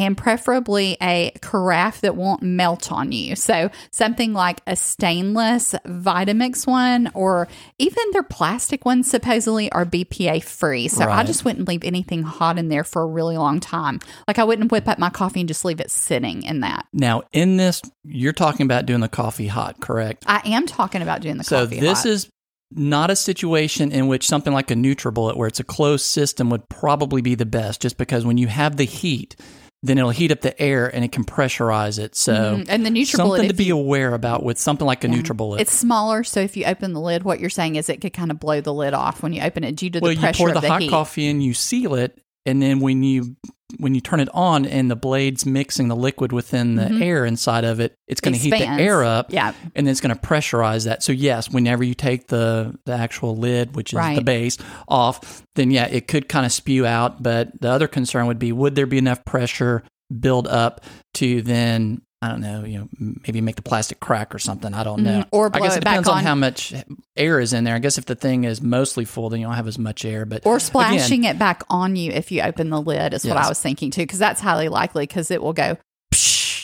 and 0.00 0.16
preferably 0.16 0.96
a 1.02 1.30
carafe 1.42 2.00
that 2.00 2.16
won't 2.16 2.42
melt 2.42 2.90
on 2.90 3.12
you. 3.12 3.36
So 3.36 3.70
something 3.90 4.32
like 4.32 4.60
a 4.66 4.74
stainless 4.74 5.74
Vitamix 5.86 6.66
one 6.66 7.10
or 7.14 7.48
even 7.78 8.02
their 8.12 8.22
plastic 8.22 8.86
ones 8.86 9.10
supposedly 9.10 9.70
are 9.72 9.84
BPA 9.84 10.42
free. 10.42 10.88
So 10.88 11.04
I 11.04 11.22
just 11.22 11.44
wouldn't 11.44 11.68
leave 11.68 11.84
anything 11.84 12.22
hot 12.22 12.58
in 12.58 12.68
there 12.68 12.84
for 12.84 13.02
a 13.02 13.06
really 13.06 13.36
long 13.36 13.60
time. 13.60 14.00
Like 14.26 14.38
I 14.38 14.44
wouldn't 14.44 14.72
whip 14.72 14.88
up 14.88 14.98
my 14.98 15.10
coffee 15.10 15.40
and 15.40 15.48
just 15.48 15.64
leave 15.64 15.80
it 15.80 15.90
sitting 15.90 16.42
in 16.44 16.60
that. 16.60 16.86
Now, 16.92 17.22
in 17.32 17.58
this, 17.58 17.82
you're 18.04 18.32
talking 18.32 18.64
about 18.64 18.86
doing 18.86 19.00
the 19.00 19.08
coffee 19.08 19.48
hot, 19.48 19.80
correct? 19.80 20.24
I 20.26 20.40
am 20.46 20.66
talking 20.66 21.02
about 21.02 21.20
doing 21.20 21.36
the 21.36 21.44
coffee 21.44 21.54
hot. 21.54 21.60
So 21.60 21.66
coffee. 21.66 21.80
this 21.80 21.98
hot. 21.98 22.06
is 22.06 22.30
not 22.72 23.10
a 23.10 23.16
situation 23.16 23.90
in 23.92 24.06
which 24.06 24.26
something 24.26 24.52
like 24.52 24.70
a 24.70 24.74
NutriBullet, 24.74 25.36
where 25.36 25.48
it's 25.48 25.60
a 25.60 25.64
closed 25.64 26.04
system, 26.04 26.50
would 26.50 26.68
probably 26.68 27.20
be 27.20 27.34
the 27.34 27.46
best, 27.46 27.82
just 27.82 27.96
because 27.96 28.24
when 28.24 28.38
you 28.38 28.46
have 28.46 28.76
the 28.76 28.84
heat, 28.84 29.36
then 29.82 29.96
it'll 29.96 30.10
heat 30.10 30.30
up 30.30 30.42
the 30.42 30.60
air 30.60 30.94
and 30.94 31.04
it 31.04 31.10
can 31.12 31.24
pressurize 31.24 31.98
it. 31.98 32.14
So 32.14 32.32
Mhm. 32.34 32.66
And 32.68 32.84
the 32.84 32.90
NutriBullet, 32.90 33.06
something 33.16 33.48
to 33.48 33.54
be 33.54 33.64
you- 33.64 33.78
aware 33.78 34.12
about 34.14 34.42
with 34.42 34.58
something 34.58 34.86
like 34.86 35.04
a 35.04 35.08
NutriBullet. 35.08 35.60
It's 35.60 35.72
smaller, 35.72 36.22
so 36.22 36.40
if 36.40 36.56
you 36.56 36.64
open 36.66 36.92
the 36.92 37.00
lid, 37.00 37.22
what 37.22 37.40
you're 37.40 37.48
saying 37.50 37.76
is 37.76 37.88
it 37.88 38.00
could 38.00 38.12
kind 38.12 38.30
of 38.30 38.38
blow 38.38 38.60
the 38.60 38.74
lid 38.74 38.92
off 38.92 39.22
when 39.22 39.32
you 39.32 39.40
open 39.42 39.64
it 39.64 39.76
due 39.76 39.88
to 39.90 40.00
well, 40.00 40.10
the 40.10 40.14
you 40.16 40.20
pressure 40.20 40.38
pour 40.38 40.48
of 40.48 40.54
the, 40.54 40.60
the 40.60 40.68
hot 40.68 40.82
heat. 40.82 40.90
coffee 40.90 41.26
in, 41.26 41.40
you 41.40 41.54
seal 41.54 41.94
it, 41.94 42.18
and 42.44 42.60
then 42.60 42.80
when 42.80 43.02
you 43.02 43.36
when 43.78 43.94
you 43.94 44.00
turn 44.00 44.20
it 44.20 44.28
on 44.34 44.66
and 44.66 44.90
the 44.90 44.96
blade's 44.96 45.44
mixing 45.46 45.88
the 45.88 45.96
liquid 45.96 46.32
within 46.32 46.74
the 46.76 46.84
Mhm. 46.84 47.02
air 47.02 47.24
inside 47.24 47.64
of 47.64 47.80
it, 47.80 47.94
it's 48.08 48.20
going 48.20 48.34
to 48.34 48.40
heat 48.40 48.50
the 48.50 48.68
air 48.68 49.04
up 49.04 49.32
Yeah. 49.32 49.52
and 49.74 49.86
then 49.86 49.92
it's 49.92 50.00
going 50.00 50.14
to 50.14 50.20
pressurize 50.20 50.84
that. 50.84 51.02
So 51.02 51.12
yes, 51.12 51.50
whenever 51.50 51.84
you 51.84 51.94
take 51.94 52.28
the 52.28 52.78
the 52.86 52.92
actual 52.92 53.36
lid, 53.36 53.74
which 53.76 53.92
is 53.94 54.00
the 54.16 54.22
base, 54.22 54.58
off, 54.88 55.42
then 55.54 55.70
yeah, 55.70 55.86
it 55.86 56.08
could 56.08 56.28
kind 56.28 56.44
of 56.46 56.52
spew 56.52 56.86
out. 56.86 57.22
But 57.22 57.60
the 57.60 57.70
other 57.70 57.88
concern 57.88 58.26
would 58.26 58.38
be, 58.38 58.52
would 58.52 58.74
there 58.74 58.86
be 58.86 58.98
enough 58.98 59.24
pressure 59.24 59.82
build 60.18 60.48
up 60.48 60.80
to 61.14 61.40
then 61.42 62.02
I 62.22 62.28
don't 62.28 62.42
know, 62.42 62.64
you 62.64 62.78
know, 62.78 62.88
maybe 63.26 63.40
make 63.40 63.56
the 63.56 63.62
plastic 63.62 63.98
crack 63.98 64.34
or 64.34 64.38
something. 64.38 64.74
I 64.74 64.84
don't 64.84 65.02
know. 65.02 65.20
Mhm. 65.20 65.28
Or 65.30 65.50
I 65.54 65.58
guess 65.60 65.72
it 65.72 65.78
it 65.78 65.80
depends 65.80 66.06
back 66.06 66.12
on. 66.12 66.18
on. 66.18 66.24
how 66.24 66.34
much 66.34 66.74
air 67.16 67.40
is 67.40 67.54
in 67.54 67.64
there. 67.64 67.74
I 67.74 67.78
guess 67.78 67.96
if 67.96 68.04
the 68.04 68.14
thing 68.14 68.44
is 68.44 68.60
mostly 68.60 69.06
full, 69.06 69.30
then 69.30 69.40
you 69.40 69.46
don't 69.46 69.56
have 69.56 69.66
as 69.66 69.78
much 69.78 70.04
air. 70.04 70.26
But 70.26 70.44
Or 70.44 70.56
again, 70.56 70.60
splashing 70.60 71.24
it 71.24 71.38
back 71.38 71.62
on 71.70 71.96
you 71.96 72.12
if 72.12 72.30
you 72.30 72.42
open 72.42 72.68
the 72.68 72.80
lid 72.80 73.14
is 73.14 73.24
what 73.24 73.38
I 73.38 73.48
was 73.48 73.58
thinking 73.58 73.90
too, 73.90 74.02
because 74.02 74.18
that's 74.18 74.40
highly 74.42 74.68
likely 74.68 75.04
because 75.06 75.30
it 75.30 75.40
will 75.42 75.54
go, 75.54 75.78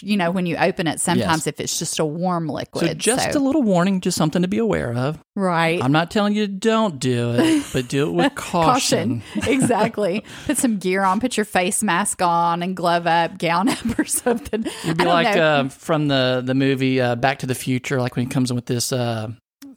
you 0.02 0.16
know, 0.16 0.30
when 0.30 0.46
you 0.46 0.56
open 0.56 0.86
it. 0.86 1.00
Sometimes 1.00 1.46
if 1.46 1.60
it's 1.60 1.78
just 1.78 1.98
a 1.98 2.04
warm 2.04 2.48
liquid. 2.48 2.86
so 2.88 2.94
just 2.94 3.34
a 3.34 3.38
little 3.38 3.62
warning, 3.62 4.00
just 4.00 4.16
something 4.16 4.42
to 4.42 4.48
be 4.48 4.58
aware 4.58 4.92
of. 4.94 5.18
right. 5.34 5.82
I'm 5.82 5.92
not 5.92 6.10
telling 6.10 6.34
you 6.34 6.46
don't 6.46 6.98
do 6.98 7.34
it, 7.38 7.64
but 7.72 7.88
do 7.88 8.08
it 8.08 8.12
with 8.12 8.34
caution. 8.36 9.22
exactly. 9.46 10.24
Put 10.46 10.58
some 10.58 10.78
gear 10.78 11.02
on, 11.02 11.20
put 11.20 11.36
your 11.36 11.46
face 11.46 11.82
mask 11.82 12.22
on 12.22 12.62
and 12.62 12.76
glove 12.76 13.06
up, 13.06 13.38
gown 13.38 13.68
up 13.68 13.98
or 13.98 14.04
something. 14.04 14.66
You'd 14.84 14.98
be 14.98 15.04
like 15.04 15.36
uh, 15.36 15.68
from 15.68 16.08
the 16.08 16.42
the 16.44 16.54
movie 16.54 17.00
uh, 17.00 17.16
Back 17.16 17.40
to 17.40 17.46
the 17.46 17.54
Future, 17.54 18.00
like 18.00 18.16
when 18.16 18.26
he 18.26 18.30
comes 18.30 18.50
in 18.50 18.56
with 18.56 18.66
this 18.66 18.92
uh, 18.92 19.28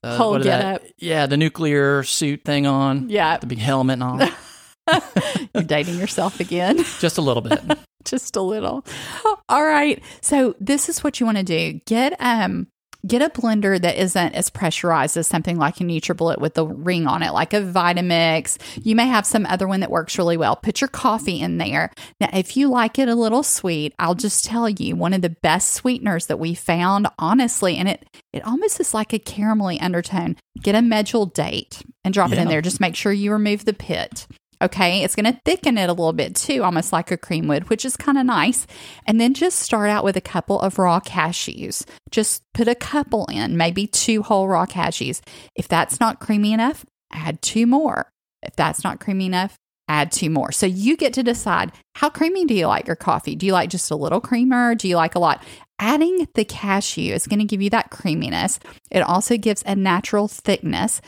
uh, 0.04 0.18
Whole 0.18 0.34
that? 0.34 0.44
getup. 0.44 0.82
yeah, 0.98 1.26
the 1.26 1.38
nuclear 1.38 2.04
suit 2.04 2.44
thing 2.46 2.66
on, 2.66 3.10
yeah, 3.10 3.38
the 3.38 3.48
big 3.48 3.58
helmet 3.60 4.02
and 4.02 4.04
all, 4.04 4.30
you're 5.54 5.64
dating 5.64 5.98
yourself 6.00 6.40
again. 6.40 6.78
just 7.00 7.18
a 7.18 7.22
little 7.22 7.42
bit. 7.42 7.60
just 8.06 8.36
a 8.36 8.42
little. 8.42 8.86
All 9.48 9.64
right. 9.64 10.02
So 10.22 10.56
this 10.60 10.90
is 10.90 11.04
what 11.04 11.20
you 11.20 11.26
want 11.26 11.38
to 11.38 11.44
do. 11.44 11.80
Get 11.86 12.16
um 12.20 12.68
get 13.08 13.22
a 13.22 13.30
blender 13.30 13.80
that 13.82 13.98
isn't 13.98 14.36
as 14.36 14.50
pressurized 14.50 15.16
as 15.16 15.28
something 15.28 15.58
like 15.58 15.80
a 15.80 15.84
NutriBullet 15.84 16.40
with 16.40 16.56
the 16.56 16.68
ring 16.68 17.08
on 17.08 17.24
it, 17.24 17.32
like 17.32 17.54
a 17.54 17.62
Vitamix. 17.62 18.58
You 18.84 18.96
may 18.96 19.08
have 19.08 19.26
some 19.26 19.46
other 19.46 19.68
one 19.68 19.80
that 19.80 19.92
works 19.92 20.18
really 20.18 20.38
well. 20.38 20.56
Put 20.56 20.82
your 20.82 20.90
coffee 20.90 21.40
in 21.40 21.58
there. 21.58 21.92
Now, 22.20 22.30
if 22.34 22.58
you 22.58 22.70
like 22.70 23.00
it 23.00 23.08
a 23.08 23.16
little 23.16 23.44
sweet, 23.44 23.94
I'll 24.00 24.16
just 24.16 24.44
tell 24.44 24.70
you 24.70 24.96
one 24.96 25.14
of 25.14 25.22
the 25.22 25.30
best 25.30 25.72
sweeteners 25.72 26.26
that 26.28 26.40
we 26.40 26.54
found, 26.54 27.08
honestly, 27.18 27.78
and 27.78 27.88
it 27.88 28.06
it 28.34 28.46
almost 28.46 28.80
is 28.80 28.94
like 28.94 29.14
a 29.14 29.20
caramelly 29.20 29.82
undertone. 29.82 30.36
Get 30.62 30.76
a 30.76 30.80
medjool 30.80 31.34
date 31.34 31.82
and 32.04 32.14
drop 32.14 32.32
it 32.32 32.38
in 32.38 32.48
there. 32.48 32.62
Just 32.62 32.80
make 32.80 32.96
sure 32.96 33.12
you 33.12 33.32
remove 33.32 33.66
the 33.66 33.74
pit. 33.74 34.28
Okay, 34.62 35.04
it's 35.04 35.16
going 35.16 35.32
to 35.32 35.40
thicken 35.46 35.78
it 35.78 35.90
a 35.90 35.94
little 35.94 36.12
bit 36.12 36.36
too, 36.36 36.64
almost 36.64 36.92
like 36.92 37.12
a 37.12 37.18
cream 37.18 37.48
would, 37.48 37.70
which 37.70 37.86
is 37.86 37.96
kind 37.96 38.18
of 38.18 38.26
nice. 38.26 38.68
And 39.08 39.20
then 39.20 39.34
just 39.34 39.60
start 39.60 39.90
out 39.90 40.04
with 40.04 40.18
a 40.18 40.22
couple 40.22 40.60
of 40.60 40.78
raw 40.78 41.00
cashews. 41.00 41.86
Just 42.12 42.44
put 42.54 42.68
a 42.68 42.76
couple 42.76 43.26
in, 43.28 43.56
maybe 43.56 43.88
two 43.88 44.22
whole 44.22 44.50
raw 44.50 44.66
cashews. 44.66 45.22
If 45.56 45.70
that's 45.70 46.02
not 46.02 46.20
creamy 46.20 46.52
enough, 46.52 46.86
add 47.14 47.42
two 47.42 47.68
more. 47.68 48.12
If 48.42 48.56
that's 48.58 48.84
not 48.84 49.00
creamy 49.00 49.28
enough, 49.28 49.56
add 49.88 50.12
two 50.12 50.30
more. 50.30 50.52
So 50.52 50.66
you 50.66 50.98
get 50.98 51.14
to 51.14 51.24
decide 51.24 51.72
how 51.96 52.10
creamy 52.10 52.46
do 52.46 52.54
you 52.54 52.68
like 52.68 52.86
your 52.86 52.96
coffee? 52.98 53.36
Do 53.36 53.46
you 53.46 53.54
like 53.54 53.70
just 53.70 53.92
a 53.92 53.96
little 53.96 54.22
creamer? 54.22 54.76
Do 54.76 54.90
you 54.90 54.98
like 54.98 55.16
a 55.16 55.20
lot? 55.20 55.42
Adding 55.80 56.28
the 56.36 56.44
cashew 56.44 57.14
is 57.14 57.28
going 57.28 57.40
to 57.40 57.46
give 57.46 57.62
you 57.62 57.70
that 57.70 57.92
creaminess. 57.92 58.60
It 58.92 59.00
also 59.00 59.38
gives 59.38 59.64
a 59.66 59.76
natural 59.76 60.28
thickness, 60.28 61.02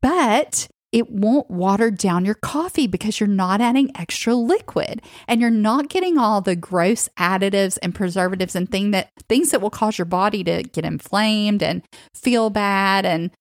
but 0.00 0.68
it 0.94 1.10
won't 1.10 1.50
water 1.50 1.90
down 1.90 2.24
your 2.24 2.36
coffee 2.36 2.86
because 2.86 3.18
you're 3.18 3.26
not 3.26 3.60
adding 3.60 3.90
extra 3.98 4.32
liquid 4.32 5.02
and 5.26 5.40
you're 5.40 5.50
not 5.50 5.88
getting 5.88 6.16
all 6.18 6.40
the 6.40 6.54
gross 6.54 7.08
additives 7.18 7.76
and 7.82 7.96
preservatives 7.96 8.54
and 8.54 8.70
thing 8.70 8.92
that 8.92 9.10
things 9.28 9.50
that 9.50 9.60
will 9.60 9.70
cause 9.70 9.98
your 9.98 10.04
body 10.04 10.44
to 10.44 10.62
get 10.62 10.84
inflamed 10.84 11.64
and 11.64 11.82
feel 12.14 12.48
bad. 12.48 13.04
And 13.04 13.32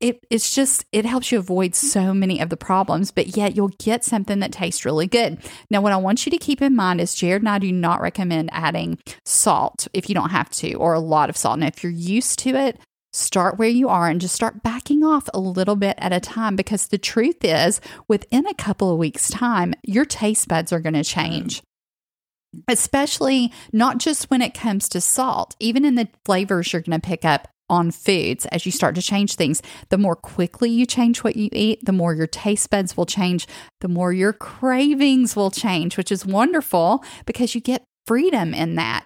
it, 0.00 0.24
it's 0.30 0.54
just 0.54 0.86
it 0.90 1.04
helps 1.04 1.30
you 1.30 1.38
avoid 1.38 1.74
so 1.74 2.14
many 2.14 2.40
of 2.40 2.48
the 2.48 2.56
problems 2.56 3.12
but 3.12 3.36
yet 3.36 3.54
you'll 3.54 3.68
get 3.78 4.04
something 4.04 4.40
that 4.40 4.50
tastes 4.50 4.86
really 4.86 5.06
good. 5.06 5.38
Now 5.70 5.80
what 5.80 5.92
i 5.92 5.96
want 5.96 6.26
you 6.26 6.30
to 6.30 6.38
keep 6.38 6.60
in 6.60 6.74
mind 6.74 7.00
is 7.00 7.14
jared 7.14 7.42
and 7.42 7.48
i 7.48 7.60
do 7.60 7.70
not 7.70 8.00
recommend 8.00 8.50
adding 8.52 8.98
salt 9.24 9.86
if 9.92 10.08
you 10.08 10.14
don't 10.16 10.30
have 10.30 10.50
to 10.50 10.72
or 10.74 10.92
a 10.92 10.98
lot 10.98 11.30
of 11.30 11.36
salt. 11.36 11.60
Now 11.60 11.68
if 11.68 11.84
you're 11.84 11.92
used 11.92 12.40
to 12.40 12.56
it 12.56 12.80
start 13.12 13.58
where 13.58 13.68
you 13.68 13.88
are 13.88 14.08
and 14.08 14.20
just 14.20 14.34
start 14.34 14.62
backing 14.62 15.04
off 15.04 15.28
a 15.34 15.40
little 15.40 15.76
bit 15.76 15.96
at 15.98 16.12
a 16.12 16.20
time 16.20 16.56
because 16.56 16.88
the 16.88 16.98
truth 16.98 17.44
is 17.44 17.80
within 18.08 18.46
a 18.46 18.54
couple 18.54 18.90
of 18.90 18.98
weeks 18.98 19.28
time 19.28 19.74
your 19.82 20.04
taste 20.04 20.48
buds 20.48 20.72
are 20.72 20.80
going 20.80 20.94
to 20.94 21.04
change. 21.04 21.62
Especially 22.68 23.52
not 23.72 23.98
just 23.98 24.30
when 24.30 24.42
it 24.42 24.54
comes 24.54 24.88
to 24.90 25.00
salt 25.00 25.56
even 25.60 25.84
in 25.84 25.94
the 25.94 26.08
flavors 26.24 26.72
you're 26.72 26.82
going 26.82 27.00
to 27.00 27.06
pick 27.06 27.24
up 27.24 27.48
on 27.68 27.90
foods 27.90 28.44
as 28.46 28.66
you 28.66 28.72
start 28.72 28.94
to 28.94 29.00
change 29.00 29.34
things 29.34 29.62
the 29.88 29.96
more 29.96 30.16
quickly 30.16 30.68
you 30.68 30.84
change 30.84 31.24
what 31.24 31.36
you 31.36 31.48
eat 31.52 31.82
the 31.84 31.92
more 31.92 32.12
your 32.12 32.26
taste 32.26 32.68
buds 32.68 32.96
will 32.96 33.06
change 33.06 33.46
the 33.80 33.88
more 33.88 34.12
your 34.12 34.34
cravings 34.34 35.34
will 35.34 35.50
change 35.50 35.96
which 35.96 36.12
is 36.12 36.26
wonderful 36.26 37.02
because 37.24 37.54
you 37.54 37.60
get 37.62 37.82
freedom 38.06 38.54
in 38.54 38.76
that. 38.76 39.04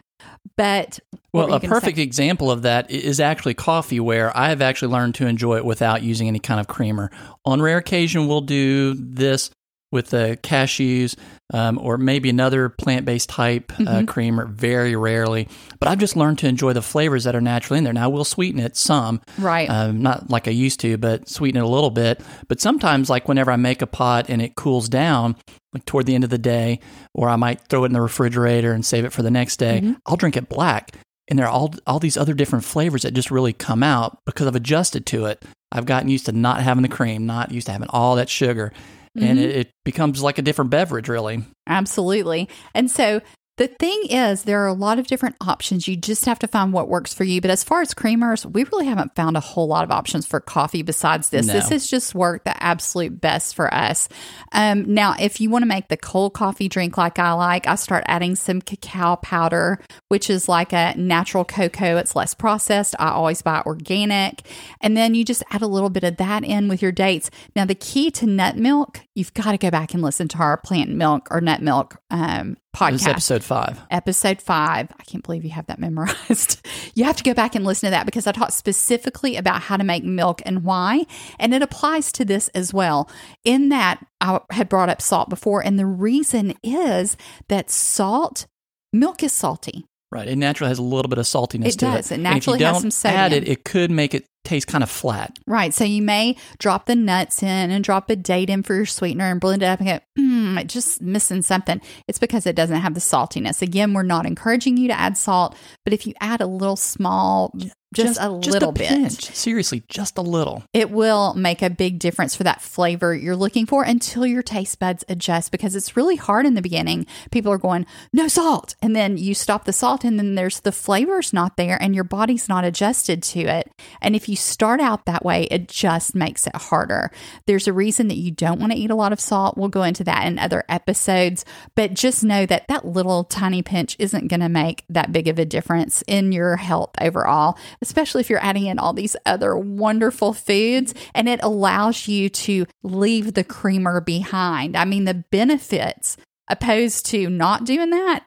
But 0.56 0.98
Well, 1.33 1.47
a 1.47 1.49
gonna 1.49 1.61
say? 1.62 1.68
perfect 1.68 1.99
example 1.99 2.50
of 2.50 2.62
that 2.62 2.90
is 2.90 3.21
actually 3.21 3.54
coffee, 3.54 4.00
where 4.00 4.35
I 4.37 4.49
have 4.49 4.62
actually 4.62 4.92
learned 4.92 5.14
to 5.16 5.26
enjoy 5.26 5.56
it 5.56 5.64
without 5.64 6.02
using 6.02 6.28
any 6.28 6.38
kind 6.38 6.61
of 6.61 6.66
creamer. 6.66 7.11
On 7.45 7.61
rare 7.61 7.78
occasion, 7.78 8.26
we'll 8.28 8.40
do 8.40 8.95
this 8.95 9.50
with 9.92 10.11
the 10.11 10.37
cashews 10.42 11.14
um, 11.54 11.78
or 11.80 11.97
maybe 11.97 12.28
another 12.28 12.68
plant 12.68 13.04
based 13.06 13.28
type 13.28 13.73
uh, 13.78 14.00
Mhm. 14.02 14.09
creamer, 14.09 14.45
very 14.47 14.97
rarely. 14.97 15.47
But 15.78 15.88
I've 15.88 15.99
just 15.99 16.16
learned 16.16 16.38
to 16.40 16.49
enjoy 16.49 16.73
the 16.73 16.83
flavors 16.83 17.23
that 17.23 17.37
are 17.37 17.40
naturally 17.40 17.78
in 17.78 17.85
there. 17.85 17.92
Now, 17.92 18.04
I 18.04 18.06
will 18.09 18.25
sweeten 18.25 18.59
it 18.59 18.76
some, 18.76 19.21
right 19.38 19.71
um, 19.71 20.02
not 20.02 20.28
like 20.28 20.49
I 20.49 20.50
used 20.50 20.80
to, 20.80 20.97
but 20.99 21.28
sweeten 21.28 21.61
it 21.61 21.64
a 21.64 21.68
little 21.68 21.90
bit. 21.90 22.21
But 22.49 22.61
sometimes, 22.61 23.09
like 23.09 23.28
whenever 23.28 23.52
I 23.52 23.56
make 23.56 23.80
a 23.80 23.87
pot 23.87 24.26
and 24.28 24.42
it 24.42 24.56
cools 24.56 24.88
down, 24.88 25.37
like 25.73 25.85
toward 25.85 26.06
the 26.06 26.16
end 26.16 26.25
of 26.25 26.30
the 26.30 26.38
day, 26.38 26.80
or 27.14 27.28
I 27.28 27.37
might 27.37 27.61
throw 27.68 27.85
it 27.85 27.87
in 27.87 27.92
the 27.92 28.00
refrigerator 28.02 28.73
and 28.73 28.85
save 28.85 29.04
it 29.04 29.12
for 29.12 29.23
the 29.23 29.30
next 29.30 29.59
day, 29.59 29.83
Mhm. 29.85 29.97
I'll 30.04 30.16
drink 30.16 30.37
it 30.37 30.49
black. 30.49 30.97
And 31.28 31.38
there 31.38 31.47
are 31.47 31.50
all 31.52 31.75
all 31.87 31.99
these 31.99 32.16
other 32.16 32.35
different 32.35 32.64
flavors 32.64 33.02
that 33.02 33.14
just 33.14 33.30
really 33.30 33.52
come 33.52 33.83
out 33.83 34.18
because 34.26 34.47
I've 34.47 34.54
adjusted 34.56 35.06
to 35.06 35.26
it. 35.26 35.42
I've 35.73 35.87
gotten 35.87 36.09
used 36.09 36.26
to 36.26 36.33
not 36.33 36.62
having 36.62 36.83
the 36.83 36.88
cream, 36.88 37.26
not 37.26 37.50
used 37.50 37.66
to 37.66 37.73
having 37.73 37.88
all 37.90 38.14
that 38.16 38.28
sugar, 38.28 38.73
and 39.16 39.38
Mhm. 39.38 39.42
it, 39.42 39.56
it 39.56 39.71
becomes 39.85 40.23
like 40.23 40.38
a 40.38 40.42
different 40.42 40.71
beverage, 40.71 41.09
really. 41.09 41.42
Absolutely. 41.66 42.49
And 42.75 42.90
so 42.90 43.21
the 43.56 43.68
thing 43.68 44.02
is, 44.10 44.42
there 44.42 44.62
are 44.62 44.66
a 44.66 44.75
lot 44.75 44.98
of 44.98 45.06
different 45.06 45.36
options. 45.40 45.88
You 45.88 45.96
just 45.96 46.26
have 46.26 46.38
to 46.40 46.46
find 46.46 46.75
what 46.75 46.88
works 46.88 47.14
for 47.14 47.25
you. 47.25 47.40
But 47.40 47.50
as 47.50 47.64
far 47.64 47.80
as 47.80 47.94
creamers, 47.94 48.44
we 48.44 48.64
really 48.64 48.84
haven't 48.84 49.14
found 49.14 49.36
a 49.36 49.40
whole 49.40 49.66
lot 49.66 49.82
of 49.82 49.90
options 49.90 50.26
for 50.26 50.40
coffee 50.40 50.82
besides 50.82 51.30
this. 51.30 51.46
No. 51.46 51.54
This 51.54 51.70
has 51.70 51.86
just 51.86 52.14
worked 52.14 52.44
the 52.44 52.62
absolute 52.62 53.18
best 53.18 53.54
for 53.54 53.72
us. 53.72 54.10
Um, 54.52 54.92
now, 54.92 55.14
if 55.18 55.40
you 55.40 55.48
want 55.48 55.62
to 55.62 55.66
make 55.66 55.88
the 55.88 55.96
cold 55.96 56.34
coffee 56.34 56.68
drink 56.68 56.98
like 56.98 57.18
I 57.18 57.32
like, 57.32 57.66
I 57.66 57.76
start 57.76 58.04
adding 58.06 58.36
some 58.36 58.60
cacao 58.60 59.16
powder, 59.16 59.80
which 60.08 60.28
is 60.28 60.50
like 60.50 60.75
a 60.75 60.94
natural 60.98 61.44
cocoa. 61.46 61.96
It's 61.96 62.14
less 62.14 62.34
processed. 62.34 62.94
I 62.98 63.08
always 63.08 63.40
buy 63.40 63.62
organic. 63.64 64.42
And 64.82 64.96
then 64.98 65.14
you 65.14 65.25
just 65.25 65.42
add 65.50 65.62
a 65.62 65.66
little 65.66 65.90
bit 65.90 66.04
of 66.04 66.18
that 66.18 66.44
in 66.44 66.68
with 66.68 66.82
your 66.82 66.92
dates. 66.92 67.30
Now, 67.54 67.64
the 67.64 67.75
key 67.75 68.10
to 68.12 68.26
nut 68.26 68.58
milk, 68.58 69.00
you've 69.14 69.32
got 69.32 69.52
to 69.52 69.58
go 69.58 69.70
back 69.70 69.94
and 69.94 70.02
listen 70.02 70.28
to 70.28 70.38
our 70.38 70.58
plant 70.58 70.90
milk 70.90 71.28
or 71.30 71.40
nut 71.40 71.62
milk 71.62 71.96
um, 72.10 72.58
This 72.76 73.02
podcast 73.02 73.09
episode 73.09 73.42
five. 73.42 73.80
episode 73.90 74.42
five. 74.42 74.92
I 75.00 75.02
can't 75.04 75.25
believe 75.25 75.45
you 75.45 75.50
have 75.50 75.66
that 75.66 75.78
memorized. 75.78 76.61
you 76.95 77.04
have 77.04 77.16
to 77.16 77.25
go 77.25 77.33
back 77.33 77.54
and 77.54 77.64
listen 77.64 77.87
to 77.87 77.90
that 77.92 78.04
because 78.04 78.26
I 78.26 78.33
talked 78.33 78.52
specifically 78.52 79.37
about 79.37 79.62
how 79.62 79.78
to 79.78 79.85
make 79.85 80.04
milk 80.04 80.42
and 80.45 80.62
why. 80.62 81.06
And 81.38 81.54
it 81.54 81.62
applies 81.62 82.12
to 82.12 82.25
this 82.26 82.49
as 82.49 82.75
well. 82.75 83.09
In 83.45 83.71
that, 83.71 84.04
I 84.21 84.40
had 84.50 84.68
brought 84.68 84.90
up 84.90 85.00
salt 85.00 85.30
before. 85.30 85.64
And 85.64 85.78
the 85.78 85.87
reason 85.87 86.52
is 86.62 87.16
that 87.49 87.71
salt, 87.71 88.47
milk 88.92 89.23
is 89.23 89.33
salty. 89.33 89.87
Right. 90.12 90.28
It 90.28 90.37
naturally 90.37 90.68
has 90.68 90.78
a 90.78 90.83
little 90.83 91.09
bit 91.09 91.18
of 91.18 91.25
saltiness 91.25 91.68
It 91.68 91.73
to 91.73 91.78
does. 91.78 92.11
it. 92.12 92.14
It 92.14 92.18
And 92.18 92.26
if 92.26 92.47
you 92.47 92.52
naturally 92.59 92.64
has 92.64 92.95
some 92.95 93.11
add 93.11 93.33
it, 93.33 93.49
it 93.49 93.64
could 93.64 93.90
make 93.90 94.14
it 94.14 94.26
taste 94.47 94.67
kind 94.67 94.83
of 94.83 94.91
flat. 94.91 95.38
Right. 95.47 95.75
So 95.75 95.85
you 95.85 96.03
may 96.03 96.37
drop 96.59 96.87
the 96.87 96.97
nuts 96.97 97.43
in 97.43 97.71
and 97.71 97.85
drop 97.85 98.09
a 98.11 98.17
date 98.17 98.50
in 98.50 98.62
for 98.62 98.75
your 98.75 98.87
sweetener 98.87 99.31
and 99.31 99.41
blend 99.41 99.62
it 99.62 99.67
up 99.67 99.81
and 99.81 99.88
go, 99.88 100.00
hmm, 100.17 100.59
it's 100.59 100.73
just 100.73 101.03
missing 101.03 101.43
something. 101.43 101.81
It's 102.09 102.19
because 102.19 102.47
it 102.47 102.57
doesn't 102.57 102.81
have 102.81 102.95
the 102.95 103.00
saltiness. 103.00 103.62
Again, 103.62 103.93
we're 103.93 104.03
not 104.03 104.26
encouraging 104.26 104.76
you 104.76 104.88
to 104.88 104.99
add 104.99 105.17
salt, 105.19 105.57
but 105.85 105.93
if 105.93 106.07
you 106.07 106.15
add 106.21 106.41
a 106.41 106.47
little 106.47 106.76
small 106.76 107.53
just, 107.95 108.21
a 108.21 108.29
little 108.29 108.73
bit. 108.73 108.88
pinch. 108.88 109.35
Seriously, 109.35 109.83
just 109.88 110.19
a 110.19 110.23
little. 110.23 110.65
It 110.73 110.91
will 110.91 111.35
make 111.35 111.62
a 111.62 111.71
big 111.71 111.99
difference 111.99 112.37
for 112.37 112.45
that 112.45 112.61
flavor 112.61 113.15
you're 113.15 113.37
looking 113.37 113.65
for 113.65 113.85
until 113.85 114.26
your 114.26 114.43
taste 114.43 114.79
buds 114.79 115.05
adjust 115.09 115.50
because 115.50 115.75
it's 115.75 115.97
really 115.97 116.17
hard 116.17 116.47
in 116.47 116.55
the 116.55 116.62
beginning. 116.62 117.07
People 117.31 117.53
are 117.53 117.59
going, 117.59 117.87
no 118.12 118.29
salt. 118.29 118.75
And 118.83 118.95
then 118.95 119.17
you 119.17 119.35
stop 119.35 119.65
the 119.65 119.73
salt 119.73 120.05
and 120.05 120.19
then 120.19 120.35
there's 120.35 120.61
the 120.61 120.73
flavor's 120.73 121.33
not 121.33 121.57
there 121.57 121.81
and 121.81 121.95
your 121.95 122.05
body's 122.05 122.49
not 122.49 122.65
adjusted 122.65 123.23
to 123.25 123.41
it. 123.41 123.71
And 124.03 124.15
if 124.15 124.29
you 124.29 124.36
start 124.37 124.81
out 124.81 125.07
that 125.07 125.25
way, 125.25 125.45
it 125.45 125.69
just 125.69 126.14
makes 126.14 126.47
it 126.47 126.57
harder. 126.57 127.11
There's 127.47 127.66
a 127.66 127.73
reason 127.73 128.09
that 128.09 128.19
you 128.19 128.31
don't 128.31 128.61
want 128.61 128.73
to 128.73 128.78
eat 128.78 128.90
a 128.90 128.95
lot 128.95 129.12
of 129.12 129.21
salt. 129.21 129.59
We'll 129.59 129.69
go 129.69 129.83
into 129.83 130.05
that 130.05 130.26
in 130.26 130.38
other 130.38 130.64
episodes, 130.69 131.45
but 131.75 131.95
just 131.95 132.23
know 132.23 132.47
that 132.47 132.69
that 132.69 132.87
little 132.87 133.25
tiny 133.25 133.62
pinch 133.62 133.97
isn't 133.99 134.28
going 134.28 134.40
to 134.40 134.49
make 134.49 134.85
that 134.88 135.12
big 135.12 135.28
of 135.28 135.38
a 135.38 135.45
difference 135.45 136.02
in 136.07 136.33
your 136.33 136.57
health 136.57 136.90
overall 137.00 137.57
especially 137.83 138.21
if 138.21 138.31
you're 138.31 138.45
adding 138.45 138.66
in 138.66 138.78
all 138.78 138.93
these 138.93 139.16
other 139.25 139.57
wonderful 139.57 140.33
foods 140.33 140.95
and 141.14 141.28
it 141.28 141.40
allows 141.43 142.09
you 142.09 142.28
to 142.28 142.66
leave 142.83 143.35
the 143.35 143.45
creamer 143.45 144.00
behind. 144.00 144.76
I 144.76 144.85
mean, 144.85 145.05
the 145.05 145.25
benefits 145.31 146.16
opposed 146.49 147.07
to 147.07 147.28
not 147.28 147.64
doing 147.64 147.90
that 147.90 148.25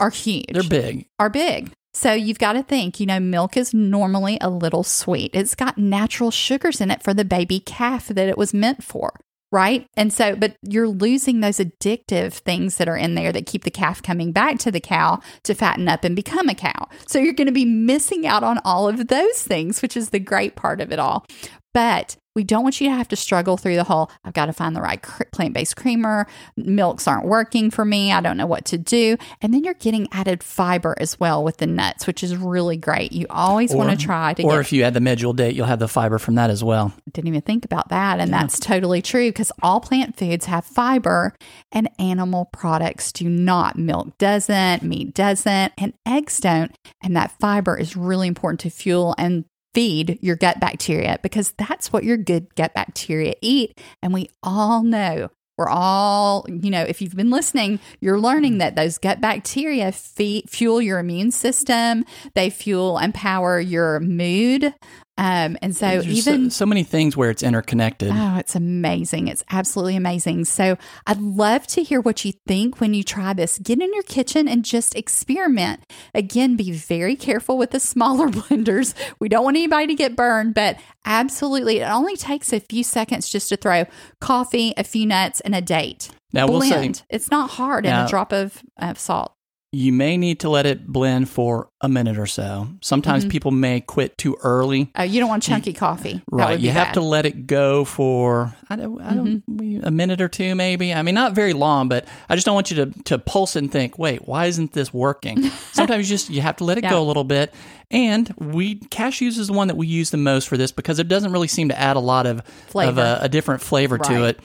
are 0.00 0.10
huge. 0.10 0.46
They're 0.52 0.62
big. 0.62 1.08
Are 1.18 1.30
big. 1.30 1.72
So 1.98 2.12
you've 2.12 2.38
got 2.38 2.52
to 2.52 2.62
think, 2.62 3.00
you 3.00 3.06
know, 3.06 3.18
milk 3.18 3.56
is 3.56 3.74
normally 3.74 4.38
a 4.40 4.48
little 4.48 4.84
sweet. 4.84 5.32
It's 5.34 5.56
got 5.56 5.76
natural 5.76 6.30
sugars 6.30 6.80
in 6.80 6.92
it 6.92 7.02
for 7.02 7.12
the 7.12 7.24
baby 7.24 7.58
calf 7.58 8.06
that 8.06 8.28
it 8.28 8.38
was 8.38 8.54
meant 8.54 8.84
for 8.84 9.14
right? 9.50 9.86
And 9.96 10.12
so, 10.12 10.36
but 10.36 10.56
you're 10.60 10.88
losing 10.88 11.40
those 11.40 11.56
addictive 11.56 12.34
things 12.34 12.76
that 12.76 12.86
are 12.86 12.98
in 12.98 13.14
there 13.14 13.32
that 13.32 13.46
keep 13.46 13.64
the 13.64 13.70
calf 13.70 14.02
coming 14.02 14.30
back 14.30 14.58
to 14.58 14.70
the 14.70 14.78
cow 14.78 15.20
to 15.44 15.54
fatten 15.54 15.88
up 15.88 16.04
and 16.04 16.14
become 16.14 16.50
a 16.50 16.54
cow. 16.54 16.86
So 17.06 17.18
you're 17.18 17.32
going 17.32 17.46
to 17.46 17.52
be 17.52 17.64
missing 17.64 18.26
out 18.26 18.44
on 18.44 18.60
all 18.62 18.90
of 18.90 19.08
those 19.08 19.42
things, 19.42 19.80
which 19.80 19.96
is 19.96 20.10
the 20.10 20.18
great 20.18 20.54
part 20.54 20.82
of 20.82 20.92
it 20.92 20.98
all. 20.98 21.24
But 21.72 22.18
we 22.38 22.44
don't 22.44 22.62
want 22.62 22.80
you 22.80 22.88
to 22.88 22.94
have 22.94 23.08
to 23.08 23.16
struggle 23.16 23.56
through 23.56 23.74
the 23.74 23.82
whole 23.82 24.12
I've 24.22 24.32
got 24.32 24.46
to 24.46 24.52
find 24.52 24.76
the 24.76 24.80
right 24.80 25.02
cr- 25.02 25.24
plant 25.32 25.54
based 25.54 25.74
creamer. 25.74 26.28
Milks 26.56 27.08
aren't 27.08 27.26
working 27.26 27.68
for 27.72 27.84
me. 27.84 28.12
I 28.12 28.20
don't 28.20 28.36
know 28.36 28.46
what 28.46 28.64
to 28.66 28.78
do. 28.78 29.16
And 29.42 29.52
then 29.52 29.64
you're 29.64 29.74
getting 29.74 30.06
added 30.12 30.44
fiber 30.44 30.94
as 30.98 31.18
well 31.18 31.42
with 31.42 31.56
the 31.56 31.66
nuts, 31.66 32.06
which 32.06 32.22
is 32.22 32.36
really 32.36 32.76
great. 32.76 33.10
You 33.10 33.26
always 33.28 33.74
want 33.74 33.90
to 33.90 33.96
try 33.96 34.34
to 34.34 34.44
Or 34.44 34.52
get 34.52 34.60
if 34.60 34.72
you 34.72 34.84
add 34.84 34.94
the 34.94 35.00
medjool 35.00 35.34
date, 35.34 35.56
you'll 35.56 35.66
have 35.66 35.80
the 35.80 35.88
fiber 35.88 36.20
from 36.20 36.36
that 36.36 36.48
as 36.48 36.62
well. 36.62 36.94
didn't 37.12 37.26
even 37.26 37.40
think 37.40 37.64
about 37.64 37.88
that. 37.88 38.20
And 38.20 38.32
that's 38.32 38.60
totally 38.60 39.02
true 39.02 39.30
because 39.30 39.50
all 39.60 39.80
plant 39.80 40.16
foods 40.16 40.44
have 40.44 40.64
fiber 40.64 41.34
and 41.72 41.90
animal 41.98 42.44
products 42.52 43.10
do 43.10 43.28
not. 43.28 43.76
Milk 43.76 44.16
doesn't, 44.18 44.84
meat 44.84 45.12
doesn't, 45.12 45.72
and 45.76 45.92
eggs 46.06 46.38
don't. 46.38 46.72
And 47.02 47.16
that 47.16 47.32
fiber 47.40 47.76
is 47.76 47.96
really 47.96 48.28
important 48.28 48.60
to 48.60 48.70
fuel 48.70 49.16
and 49.18 49.44
feed 49.74 50.18
your 50.22 50.36
gut 50.36 50.60
bacteria 50.60 51.18
because 51.22 51.52
that's 51.58 51.92
what 51.92 52.04
your 52.04 52.16
good 52.16 52.54
gut 52.54 52.74
bacteria 52.74 53.34
eat. 53.40 53.78
And 54.02 54.12
we 54.12 54.28
all 54.42 54.82
know. 54.82 55.30
We're 55.58 55.68
all, 55.68 56.46
you 56.48 56.70
know, 56.70 56.82
if 56.82 57.02
you've 57.02 57.16
been 57.16 57.30
listening, 57.30 57.80
you're 58.00 58.20
learning 58.20 58.58
that 58.58 58.76
those 58.76 58.96
gut 58.96 59.20
bacteria 59.20 59.90
feed, 59.90 60.48
fuel 60.48 60.80
your 60.80 61.00
immune 61.00 61.32
system. 61.32 62.04
They 62.34 62.48
fuel 62.48 62.96
and 62.96 63.12
power 63.12 63.58
your 63.58 63.98
mood. 63.98 64.72
Um, 65.18 65.58
and 65.60 65.74
so 65.76 65.86
There's 65.86 66.06
even 66.06 66.48
so, 66.50 66.58
so 66.60 66.66
many 66.66 66.84
things 66.84 67.16
where 67.16 67.28
it's 67.28 67.42
interconnected. 67.42 68.10
Oh, 68.12 68.36
it's 68.38 68.54
amazing. 68.54 69.26
It's 69.26 69.44
absolutely 69.50 69.96
amazing. 69.96 70.44
So 70.44 70.78
I'd 71.08 71.20
love 71.20 71.66
to 71.68 71.82
hear 71.82 72.00
what 72.00 72.24
you 72.24 72.32
think 72.46 72.80
when 72.80 72.94
you 72.94 73.02
try 73.02 73.32
this. 73.32 73.58
Get 73.58 73.80
in 73.82 73.92
your 73.92 74.04
kitchen 74.04 74.46
and 74.46 74.64
just 74.64 74.94
experiment. 74.94 75.80
Again, 76.14 76.54
be 76.56 76.70
very 76.70 77.16
careful 77.16 77.58
with 77.58 77.72
the 77.72 77.80
smaller 77.80 78.28
blenders. 78.28 78.94
We 79.18 79.28
don't 79.28 79.42
want 79.44 79.56
anybody 79.56 79.88
to 79.88 79.94
get 79.96 80.14
burned, 80.14 80.54
but 80.54 80.78
absolutely, 81.04 81.80
it 81.80 81.90
only 81.90 82.16
takes 82.16 82.52
a 82.52 82.60
few 82.60 82.84
seconds 82.84 83.28
just 83.28 83.48
to 83.48 83.56
throw 83.56 83.86
coffee, 84.20 84.72
a 84.76 84.84
few 84.84 85.04
nuts, 85.04 85.40
and 85.40 85.52
a 85.54 85.60
date. 85.60 86.10
Now, 86.32 86.46
we'll 86.46 86.60
Blend. 86.60 86.96
say 86.96 87.04
it's 87.10 87.30
not 87.30 87.50
hard 87.50 87.86
and 87.86 87.92
Now- 87.94 88.06
a 88.06 88.08
drop 88.08 88.32
of, 88.32 88.62
of 88.78 88.98
salt. 88.98 89.32
You 89.70 89.92
may 89.92 90.16
need 90.16 90.40
to 90.40 90.48
let 90.48 90.64
it 90.64 90.86
blend 90.86 91.28
for 91.28 91.68
a 91.82 91.88
minute 91.90 92.16
or 92.18 92.26
so. 92.26 92.68
Sometimes 92.80 93.24
Mm-hmm. 93.24 93.30
people 93.30 93.50
may 93.50 93.80
quit 93.82 94.16
too 94.16 94.34
early. 94.42 94.90
Oh, 94.96 95.02
you 95.02 95.20
don't 95.20 95.28
want 95.28 95.42
chunky 95.42 95.74
coffee. 95.74 96.22
Right. 96.30 96.58
You 96.58 96.70
have 96.70 96.88
bad. 96.88 96.94
to 96.94 97.00
let 97.02 97.26
it 97.26 97.46
go 97.46 97.84
for 97.84 98.54
I 98.70 98.76
don't, 98.76 99.00
I 99.02 99.12
don't 99.14 99.42
we- 99.46 99.76
a 99.76 99.90
minute 99.90 100.20
or 100.22 100.28
two 100.28 100.54
maybe. 100.54 100.94
I 100.94 101.02
mean 101.02 101.14
not 101.14 101.34
very 101.34 101.52
long, 101.52 101.88
but 101.88 102.06
I 102.30 102.34
just 102.34 102.46
don't 102.46 102.54
want 102.54 102.70
you 102.70 102.84
to 102.86 103.02
to 103.04 103.18
pulse 103.18 103.56
and 103.56 103.70
think, 103.70 103.98
"Wait, 103.98 104.26
why 104.26 104.46
isn't 104.46 104.72
this 104.72 104.92
working?" 104.94 105.42
Sometimes 105.72 106.08
you 106.10 106.14
just 106.16 106.30
you 106.30 106.40
have 106.40 106.56
to 106.56 106.64
let 106.64 106.78
it 106.78 106.84
Yeah. 106.84 106.90
go 106.90 107.02
a 107.02 107.04
little 107.04 107.24
bit. 107.24 107.52
And 107.90 108.32
we 108.38 108.76
cashews 108.80 109.38
is 109.38 109.48
the 109.48 109.52
one 109.52 109.68
that 109.68 109.76
we 109.76 109.86
use 109.86 110.08
the 110.10 110.16
most 110.16 110.48
for 110.48 110.56
this 110.56 110.72
because 110.72 110.98
it 110.98 111.08
doesn't 111.08 111.32
really 111.32 111.48
seem 111.48 111.68
to 111.68 111.78
add 111.78 111.96
a 111.96 112.00
lot 112.00 112.24
of 112.26 112.42
Flavor. 112.68 112.90
of 112.90 112.98
a, 112.98 113.18
a 113.24 113.28
different 113.28 113.60
flavor 113.62 113.98
to 113.98 114.24
it. 114.24 114.40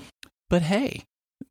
But 0.49 0.61
hey, 0.63 1.03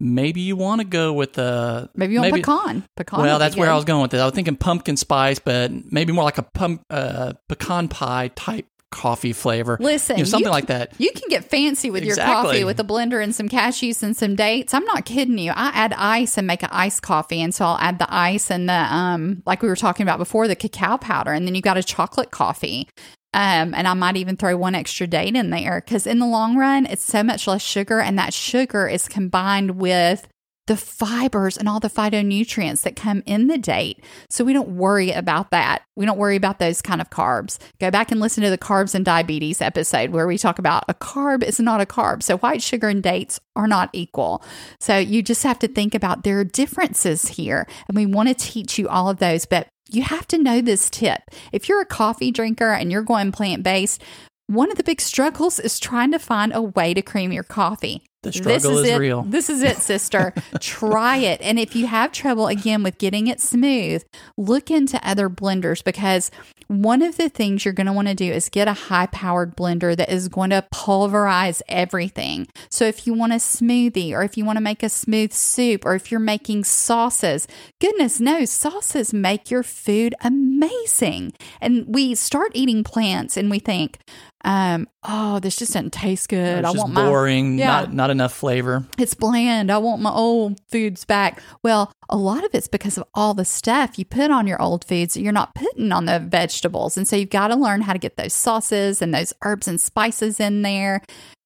maybe 0.02 0.40
you 0.40 0.56
want 0.56 0.80
to 0.80 0.86
go 0.86 1.12
with 1.12 1.34
the 1.34 1.88
Maybe 1.94 2.14
you 2.14 2.20
want 2.20 2.34
pecan. 2.34 2.84
Pecan. 2.96 3.20
well, 3.20 3.38
that's 3.38 3.56
where 3.56 3.70
I 3.70 3.76
was 3.76 3.84
going 3.84 4.02
with 4.02 4.12
it. 4.14 4.18
I 4.18 4.24
was 4.24 4.34
thinking 4.34 4.56
pumpkin 4.56 4.96
spice, 4.96 5.38
but 5.38 5.70
maybe 5.90 6.12
more 6.12 6.24
like 6.24 6.38
a 6.38 6.42
pump, 6.42 6.84
uh, 6.90 7.34
pecan 7.48 7.88
pie 7.88 8.28
type 8.34 8.66
coffee 8.90 9.32
flavor. 9.32 9.78
Listen, 9.80 10.18
you 10.18 10.24
know, 10.24 10.28
something 10.28 10.46
you 10.46 10.50
like 10.50 10.66
that. 10.66 10.92
You 10.98 11.10
can 11.12 11.28
get 11.28 11.44
fancy 11.44 11.90
with 11.90 12.04
your 12.04 12.16
coffee 12.16 12.64
with 12.64 12.78
a 12.78 12.84
blender 12.84 13.22
and 13.22 13.34
some 13.34 13.48
cashews 13.48 14.02
and 14.02 14.16
some 14.16 14.36
dates. 14.36 14.74
I'm 14.74 14.84
not 14.84 15.04
kidding 15.04 15.38
you. 15.38 15.52
I 15.52 15.68
add 15.68 15.94
ice 15.94 16.36
and 16.36 16.46
make 16.46 16.62
an 16.62 16.68
iced 16.72 17.02
coffee, 17.02 17.40
and 17.40 17.54
so 17.54 17.64
I'll 17.64 17.78
add 17.78 17.98
the 17.98 18.12
ice 18.12 18.50
and 18.50 18.68
the 18.68 18.74
um, 18.74 19.42
like 19.46 19.62
we 19.62 19.68
were 19.68 19.76
talking 19.76 20.04
about 20.04 20.18
before, 20.18 20.46
the 20.46 20.56
cacao 20.56 20.98
powder, 20.98 21.32
and 21.32 21.46
then 21.46 21.54
you 21.54 21.62
got 21.62 21.76
a 21.76 21.82
chocolate 21.82 22.30
coffee. 22.30 22.88
Um, 23.34 23.72
and 23.74 23.88
I 23.88 23.94
might 23.94 24.16
even 24.16 24.36
throw 24.36 24.56
one 24.56 24.74
extra 24.74 25.06
date 25.06 25.34
in 25.34 25.50
there 25.50 25.82
because 25.84 26.06
in 26.06 26.18
the 26.18 26.26
long 26.26 26.56
run, 26.56 26.84
it's 26.84 27.04
so 27.04 27.22
much 27.22 27.46
less 27.46 27.62
sugar, 27.62 28.00
and 28.00 28.18
that 28.18 28.34
sugar 28.34 28.86
is 28.86 29.08
combined 29.08 29.72
with 29.72 30.28
the 30.66 30.76
fibers 30.76 31.56
and 31.56 31.68
all 31.68 31.80
the 31.80 31.90
phytonutrients 31.90 32.82
that 32.82 32.94
come 32.94 33.22
in 33.26 33.48
the 33.48 33.58
date. 33.58 34.02
So 34.30 34.44
we 34.44 34.52
don't 34.52 34.76
worry 34.76 35.10
about 35.10 35.50
that. 35.50 35.82
We 35.96 36.06
don't 36.06 36.18
worry 36.18 36.36
about 36.36 36.60
those 36.60 36.80
kind 36.80 37.00
of 37.00 37.10
carbs. 37.10 37.58
Go 37.80 37.90
back 37.90 38.12
and 38.12 38.20
listen 38.20 38.44
to 38.44 38.50
the 38.50 38.58
carbs 38.58 38.94
and 38.94 39.04
diabetes 39.04 39.60
episode 39.60 40.10
where 40.10 40.26
we 40.26 40.38
talk 40.38 40.58
about 40.58 40.84
a 40.88 40.94
carb 40.94 41.42
is 41.42 41.58
not 41.58 41.80
a 41.80 41.86
carb. 41.86 42.22
So 42.22 42.38
white 42.38 42.62
sugar 42.62 42.88
and 42.88 43.02
dates 43.02 43.40
are 43.56 43.66
not 43.66 43.90
equal. 43.92 44.42
So 44.80 44.98
you 44.98 45.22
just 45.22 45.42
have 45.42 45.58
to 45.60 45.68
think 45.68 45.94
about 45.94 46.22
there 46.22 46.38
are 46.38 46.44
differences 46.44 47.28
here. 47.28 47.66
And 47.88 47.96
we 47.96 48.06
want 48.06 48.28
to 48.28 48.34
teach 48.34 48.78
you 48.78 48.88
all 48.88 49.08
of 49.08 49.18
those, 49.18 49.46
but 49.46 49.66
you 49.90 50.02
have 50.02 50.26
to 50.28 50.38
know 50.38 50.60
this 50.60 50.88
tip. 50.88 51.22
If 51.50 51.68
you're 51.68 51.80
a 51.80 51.86
coffee 51.86 52.30
drinker 52.30 52.72
and 52.72 52.90
you're 52.92 53.02
going 53.02 53.32
plant 53.32 53.62
based, 53.62 54.02
one 54.46 54.70
of 54.70 54.76
the 54.76 54.84
big 54.84 55.00
struggles 55.00 55.58
is 55.58 55.78
trying 55.78 56.12
to 56.12 56.18
find 56.18 56.52
a 56.54 56.62
way 56.62 56.94
to 56.94 57.02
cream 57.02 57.32
your 57.32 57.42
coffee. 57.42 58.04
The 58.22 58.30
This 58.30 58.36
struggle 58.36 58.78
is 58.78 58.88
it. 58.88 58.98
real. 58.98 59.22
This 59.22 59.50
is 59.50 59.62
it, 59.62 59.78
sister. 59.78 60.32
Try 60.60 61.16
it. 61.16 61.40
And 61.42 61.58
if 61.58 61.74
you 61.74 61.86
have 61.88 62.12
trouble 62.12 62.46
again 62.46 62.82
with 62.84 62.98
getting 62.98 63.26
it 63.26 63.40
smooth, 63.40 64.04
look 64.36 64.70
into 64.70 65.00
other 65.06 65.28
blenders 65.28 65.82
because 65.82 66.30
one 66.68 67.02
of 67.02 67.16
the 67.16 67.28
things 67.28 67.64
you're 67.64 67.74
going 67.74 67.88
to 67.88 67.92
want 67.92 68.08
to 68.08 68.14
do 68.14 68.30
is 68.30 68.48
get 68.48 68.68
a 68.68 68.72
high 68.72 69.06
powered 69.06 69.56
blender 69.56 69.96
that 69.96 70.08
is 70.08 70.28
going 70.28 70.50
to 70.50 70.64
pulverize 70.70 71.62
everything. 71.68 72.46
So 72.70 72.84
if 72.86 73.06
you 73.06 73.12
want 73.12 73.32
a 73.32 73.36
smoothie 73.36 74.12
or 74.12 74.22
if 74.22 74.36
you 74.38 74.44
want 74.44 74.56
to 74.56 74.62
make 74.62 74.82
a 74.84 74.88
smooth 74.88 75.32
soup 75.32 75.84
or 75.84 75.94
if 75.96 76.10
you're 76.10 76.20
making 76.20 76.64
sauces, 76.64 77.48
goodness 77.80 78.20
knows 78.20 78.50
sauces 78.50 79.12
make 79.12 79.50
your 79.50 79.64
food 79.64 80.14
amazing. 80.22 81.32
And 81.60 81.84
we 81.88 82.14
start 82.14 82.52
eating 82.54 82.84
plants 82.84 83.36
and 83.36 83.50
we 83.50 83.58
think, 83.58 83.98
um, 84.44 84.88
oh, 85.04 85.38
this 85.38 85.56
just 85.56 85.72
doesn't 85.72 85.92
taste 85.92 86.28
good. 86.28 86.58
It's 86.58 86.68
I 86.68 86.72
just 86.72 86.78
want 86.78 86.92
my 86.94 87.06
boring, 87.06 87.58
Yeah. 87.58 87.66
not 87.66 87.92
not 87.94 88.10
enough 88.12 88.32
flavor. 88.32 88.84
it's 88.98 89.14
bland. 89.14 89.70
I 89.72 89.78
want 89.78 90.00
my 90.00 90.12
old 90.12 90.60
foods 90.70 91.04
back. 91.04 91.42
Well, 91.62 91.92
a 92.08 92.16
lot 92.16 92.44
of 92.44 92.54
it's 92.54 92.68
because 92.68 92.96
of 92.96 93.04
all 93.14 93.34
the 93.34 93.44
stuff 93.44 93.98
you 93.98 94.04
put 94.04 94.30
on 94.30 94.46
your 94.46 94.60
old 94.62 94.84
foods 94.84 95.14
that 95.14 95.22
you're 95.22 95.32
not 95.32 95.54
putting 95.54 95.90
on 95.90 96.04
the 96.04 96.20
vegetables. 96.20 96.96
And 96.96 97.08
so 97.08 97.16
you've 97.16 97.30
got 97.30 97.48
to 97.48 97.56
learn 97.56 97.80
how 97.80 97.92
to 97.92 97.98
get 97.98 98.16
those 98.16 98.34
sauces 98.34 99.02
and 99.02 99.12
those 99.12 99.32
herbs 99.42 99.66
and 99.66 99.80
spices 99.80 100.38
in 100.38 100.62
there. 100.62 101.02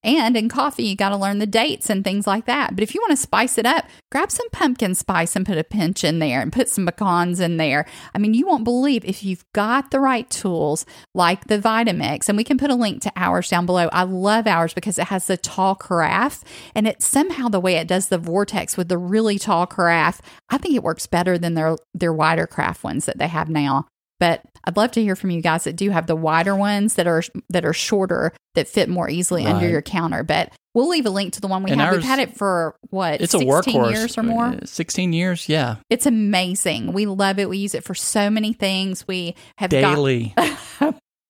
And 0.07 0.37
in 0.37 0.49
coffee, 0.49 0.85
you 0.85 0.95
got 0.95 1.09
to 1.09 1.16
learn 1.16 1.40
the 1.40 1.47
dates 1.47 1.90
and 1.90 2.05
things 2.05 2.29
like 2.29 2.47
that. 2.47 2.77
But 2.77 2.85
if 2.85 2.95
you 2.95 3.01
want 3.01 3.11
to 3.11 3.16
spice 3.16 3.59
it 3.59 3.66
up, 3.66 3.87
grab 4.12 4.31
some 4.31 4.49
pumpkin 4.51 4.95
spice 4.95 5.35
and 5.35 5.45
put 5.45 5.59
a 5.59 5.64
pinch 5.64 6.05
in 6.05 6.21
there 6.21 6.40
and 6.40 6.53
put 6.53 6.69
some 6.69 6.87
pecans 6.87 7.40
in 7.40 7.57
there. 7.57 7.87
I 8.14 8.19
mean, 8.19 8.33
you 8.33 8.47
won't 8.47 8.62
believe 8.62 9.05
if 9.05 9.25
you've 9.25 9.45
got 9.53 9.90
the 9.90 9.99
right 9.99 10.31
tools 10.31 10.87
like 11.12 11.49
the 11.49 11.59
Vitamix, 11.59 12.29
and 12.29 12.38
we 12.38 12.45
can 12.45 12.57
put 12.57 12.71
a 12.71 12.77
link 12.77 13.03
to 13.03 13.12
ours 13.16 13.51
down 13.51 13.66
below. 13.66 13.88
I 13.92 14.05
love 14.05 14.47
ours 14.47 14.73
because 14.73 14.97
it 14.97 15.09
has 15.09 15.27
the 15.27 15.37
tall 15.37 15.75
carafe 15.75 16.45
and 16.77 16.87
it's 16.87 17.05
somehow 17.05 17.49
the 17.49 17.59
way 17.59 17.75
it 17.75 17.88
does 17.88 18.07
the 18.07 18.19
vortex 18.19 18.77
with 18.77 18.88
the 18.88 18.99
really 18.99 19.40
tall 19.40 19.66
carafe. 19.66 20.23
I 20.49 20.59
think 20.59 20.77
it 20.77 20.85
works 20.85 21.09
better 21.09 21.37
than 21.37 21.55
their 21.55 21.77
their 21.95 22.12
wider 22.12 22.47
carafe 22.47 22.85
ones 22.85 23.07
that 23.07 23.19
they 23.19 23.27
have 23.27 23.49
now. 23.49 23.88
But 24.21 24.42
I'd 24.66 24.76
love 24.76 24.90
to 24.92 25.02
hear 25.02 25.14
from 25.16 25.31
you 25.31 25.40
guys 25.40 25.64
that 25.64 25.76
do 25.76 25.90
have 25.90 26.07
the 26.07 26.16
wider 26.16 26.55
ones 26.57 26.94
that 26.94 27.07
are 27.07 27.22
that 27.50 27.64
are 27.64 27.72
shorter 27.72 28.33
that 28.55 28.66
fit 28.68 28.88
more 28.88 29.09
easily 29.09 29.46
under 29.46 29.68
your 29.68 29.83
counter. 29.83 30.22
But 30.24 30.52
we'll 30.74 30.88
leave 30.88 31.07
a 31.07 31.11
link 31.11 31.35
to 31.35 31.40
the 31.40 31.46
one 31.46 31.62
we 31.62 31.70
And 31.70 31.81
have. 31.81 31.92
We've 31.94 32.02
had 32.02 32.18
it 32.18 32.37
for 32.37 32.74
what 32.90 33.20
It's 33.20 33.35
a 33.35 33.38
16 33.38 33.48
workhorse. 33.81 33.90
years 33.92 34.18
or 34.18 34.22
more. 34.24 34.44
Uh, 34.46 34.59
Sixteen 34.64 35.12
years, 35.12 35.48
yeah, 35.48 35.76
It's 35.88 36.07
amazing. 36.07 36.92
We 36.92 37.07
love 37.07 37.38
it. 37.38 37.48
We 37.48 37.59
use 37.59 37.74
it 37.74 37.85
for 37.85 37.94
so 37.94 38.29
many 38.31 38.52
things. 38.52 39.07
We 39.07 39.35
have 39.59 39.70
got 39.70 39.94
daily. 39.94 40.35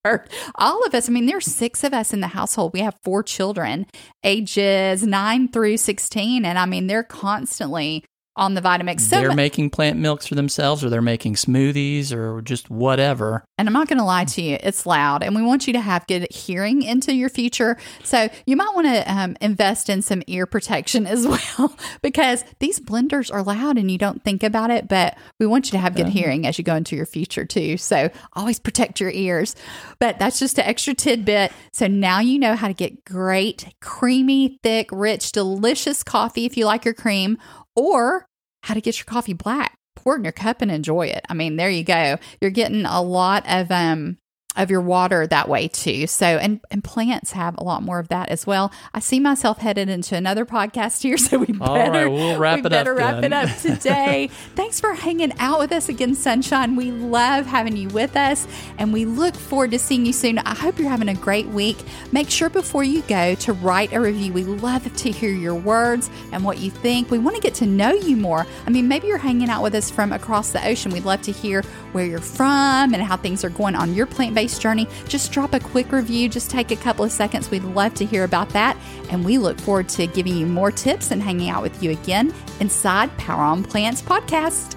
are 0.05 0.25
all 0.55 0.85
of 0.87 0.95
us. 0.95 1.09
I 1.09 1.13
mean, 1.13 1.27
there's 1.27 1.47
six 1.47 1.85
of 1.85 1.93
us 1.93 2.13
in 2.15 2.21
the 2.21 2.29
household. 2.29 2.73
We 2.73 2.81
have 2.81 2.95
four 3.05 3.23
children, 3.23 3.87
ages 4.25 5.03
nine 5.07 5.49
through 5.49 5.77
16. 5.79 6.45
And 6.45 6.59
I 6.59 6.65
mean, 6.67 6.87
they're 6.87 7.03
constantly 7.03 8.05
on 8.37 8.55
the 8.55 8.61
Vitamix. 8.61 9.01
So 9.01 9.21
they're 9.21 9.35
making 9.35 9.71
plant 9.71 9.99
milks 9.99 10.27
for 10.27 10.35
themselves 10.35 10.85
or 10.85 10.91
they're 10.91 11.01
making 11.01 11.35
smoothies 11.35 12.13
or 12.13 12.43
just 12.43 12.69
whatever. 12.71 13.45
And 13.57 13.67
I'm 13.67 13.73
not 13.73 13.89
going 13.89 13.99
to 13.99 14.05
lie 14.05 14.25
to 14.25 14.43
you, 14.43 14.59
it's 14.63 14.85
loud. 14.85 15.23
And 15.23 15.35
we 15.35 15.43
want 15.43 15.67
you 15.67 15.73
to 15.73 15.81
have 15.81 16.07
good 16.07 16.31
hearing 16.31 16.83
into 16.83 17.15
your 17.15 17.31
future. 17.31 17.79
So 18.05 18.29
you 18.45 18.57
might 18.57 18.75
want 18.75 18.87
to 18.87 19.11
um, 19.11 19.37
invest 19.41 19.89
in 19.89 20.03
some 20.03 20.23
ear 20.27 20.47
protection 20.47 21.07
as 21.07 21.27
well 21.59 21.75
because 22.03 22.45
these 22.59 22.79
blenders 22.79 23.33
are 23.33 23.43
loud 23.43 23.79
and 23.79 23.91
you 23.91 23.97
don't 23.99 24.23
think 24.23 24.43
about 24.43 24.71
it. 24.71 24.87
But 24.87 25.17
we 25.41 25.47
want 25.47 25.67
you 25.67 25.73
to 25.73 25.79
have 25.79 25.95
good 25.95 26.07
uh-huh. 26.07 26.13
hearing 26.13 26.47
as 26.47 26.59
you 26.59 26.65
go 26.65 26.75
into 26.75 26.95
your 26.95 27.07
future 27.07 27.47
too. 27.47 27.79
So 27.79 28.11
always 28.35 28.59
protect 28.59 29.01
your 29.01 29.11
ears. 29.11 29.57
But 29.99 30.19
that's 30.19 30.39
just 30.39 30.59
an 30.59 30.67
extra 30.67 30.93
tidbit. 30.93 31.53
So 31.73 31.87
now 31.87 32.21
you 32.21 32.39
know 32.39 32.55
how 32.55 32.69
to 32.69 32.75
get 32.75 33.05
great, 33.05 33.75
creamy, 33.81 34.59
thick, 34.63 34.91
rich, 34.93 35.33
delicious 35.33 36.03
coffee 36.03 36.45
if 36.45 36.57
you 36.57 36.67
like 36.67 36.85
your 36.85 36.95
cream 36.95 37.39
or 37.77 38.27
how 38.63 38.75
to 38.75 38.81
get 38.81 38.99
your 38.99 39.05
coffee 39.05 39.35
black. 39.35 39.79
Pour 39.95 40.15
it 40.15 40.19
in 40.19 40.25
your 40.25 40.33
cup 40.33 40.61
and 40.61 40.71
enjoy 40.71 41.07
it. 41.07 41.25
I 41.29 41.35
mean, 41.35 41.57
there 41.57 41.71
you 41.71 41.85
go. 41.85 42.19
You're 42.41 42.51
getting 42.51 42.85
a 42.85 43.01
lot 43.01 43.45
of 43.49 43.71
um 43.71 44.19
of 44.57 44.71
your 44.71 44.81
water 44.81 45.27
that 45.27 45.49
way 45.49 45.69
too. 45.69 46.07
So, 46.07 46.27
and, 46.27 46.61
and 46.71 46.83
plants 46.83 47.33
have 47.33 47.57
a 47.59 47.65
lot 47.65 47.83
more 47.83 47.99
of 47.99 48.09
that 48.09 48.31
as 48.31 48.47
well. 48.47 48.73
I 48.95 49.01
see 49.01 49.21
myself 49.21 49.59
headed 49.59 49.89
into 49.89 50.17
another 50.17 50.47
podcast 50.47 51.03
here, 51.03 51.17
so 51.27 51.39
we 51.39 51.47
better, 51.47 52.09
we'll 52.09 52.39
wrap 52.39 52.57
we 52.57 52.67
it 52.67 52.71
better 52.71 52.93
up 52.93 52.99
wrap 52.99 53.25
it 53.25 53.33
up 53.33 53.57
today. 53.61 54.31
Thanks 54.55 54.81
for 54.81 54.95
hanging 54.95 55.33
out 55.39 55.59
with 55.59 55.73
us 55.73 55.89
again, 55.89 56.15
Sunshine. 56.15 56.77
We 56.77 56.91
love 56.91 57.47
having 57.47 57.77
you 57.77 57.89
with 57.89 58.17
us, 58.17 58.47
and 58.79 58.93
we 58.93 59.05
look 59.05 59.35
forward 59.35 59.71
to 59.73 59.79
seeing 59.79 60.07
you 60.07 60.13
soon. 60.13 60.39
I 60.39 60.55
hope 60.55 60.79
you're 60.79 60.89
having 60.89 61.09
a 61.09 61.15
great 61.15 61.47
week. 61.49 61.77
Make 62.13 62.31
sure 62.31 62.49
before 62.49 62.85
you 62.85 63.03
go 63.03 63.35
to 63.37 63.53
write 63.53 63.93
a 63.93 64.01
review. 64.01 64.33
We 64.33 64.45
love 64.45 64.95
to 64.97 65.11
hear 65.11 65.31
your 65.31 65.55
words 65.55 66.11
and 66.33 66.45
what 66.45 66.59
you 66.59 66.71
think. 66.71 67.11
We 67.11 67.19
want 67.19 67.37
to 67.37 67.43
get 67.43 67.55
to 67.57 67.67
know 67.67 67.93
you 67.93 68.17
more. 68.17 68.47
I 68.67 68.71
mean, 68.71 68.89
maybe 68.89 69.09
you're 69.09 69.19
hanging 69.19 69.49
out 69.49 69.63
with 69.63 69.75
us 69.75 69.91
from 69.91 70.13
across 70.13 70.53
the 70.53 70.67
ocean. 70.67 70.93
We'd 70.93 71.05
love 71.05 71.23
to 71.23 71.33
hear 71.33 71.63
where 71.93 72.07
you're 72.07 72.19
from 72.19 72.95
and 72.95 73.03
how 73.03 73.17
things 73.17 73.45
are 73.45 73.51
going 73.51 73.75
on 73.75 73.95
your 73.95 74.07
plant 74.07 74.35
based 74.35 74.46
journey, 74.47 74.89
just 75.09 75.33
drop 75.33 75.55
a 75.55 75.61
quick 75.61 75.93
review. 75.93 76.29
Just 76.29 76.51
take 76.51 76.71
a 76.71 76.77
couple 76.77 77.05
of 77.05 77.13
seconds. 77.13 77.51
We'd 77.51 77.65
love 77.65 77.95
to 77.95 78.05
hear 78.05 78.25
about 78.25 78.49
that. 78.51 78.77
And 79.11 79.25
we 79.25 79.39
look 79.39 79.59
forward 79.61 79.89
to 79.91 80.07
giving 80.07 80.37
you 80.37 80.47
more 80.47 80.71
tips 80.71 81.11
and 81.11 81.23
hanging 81.23 81.49
out 81.49 81.63
with 81.63 81.83
you 81.83 81.91
again 81.91 82.35
inside 82.61 83.17
Power 83.19 83.43
on 83.43 83.65
Plants 83.65 84.03
podcast. 84.03 84.77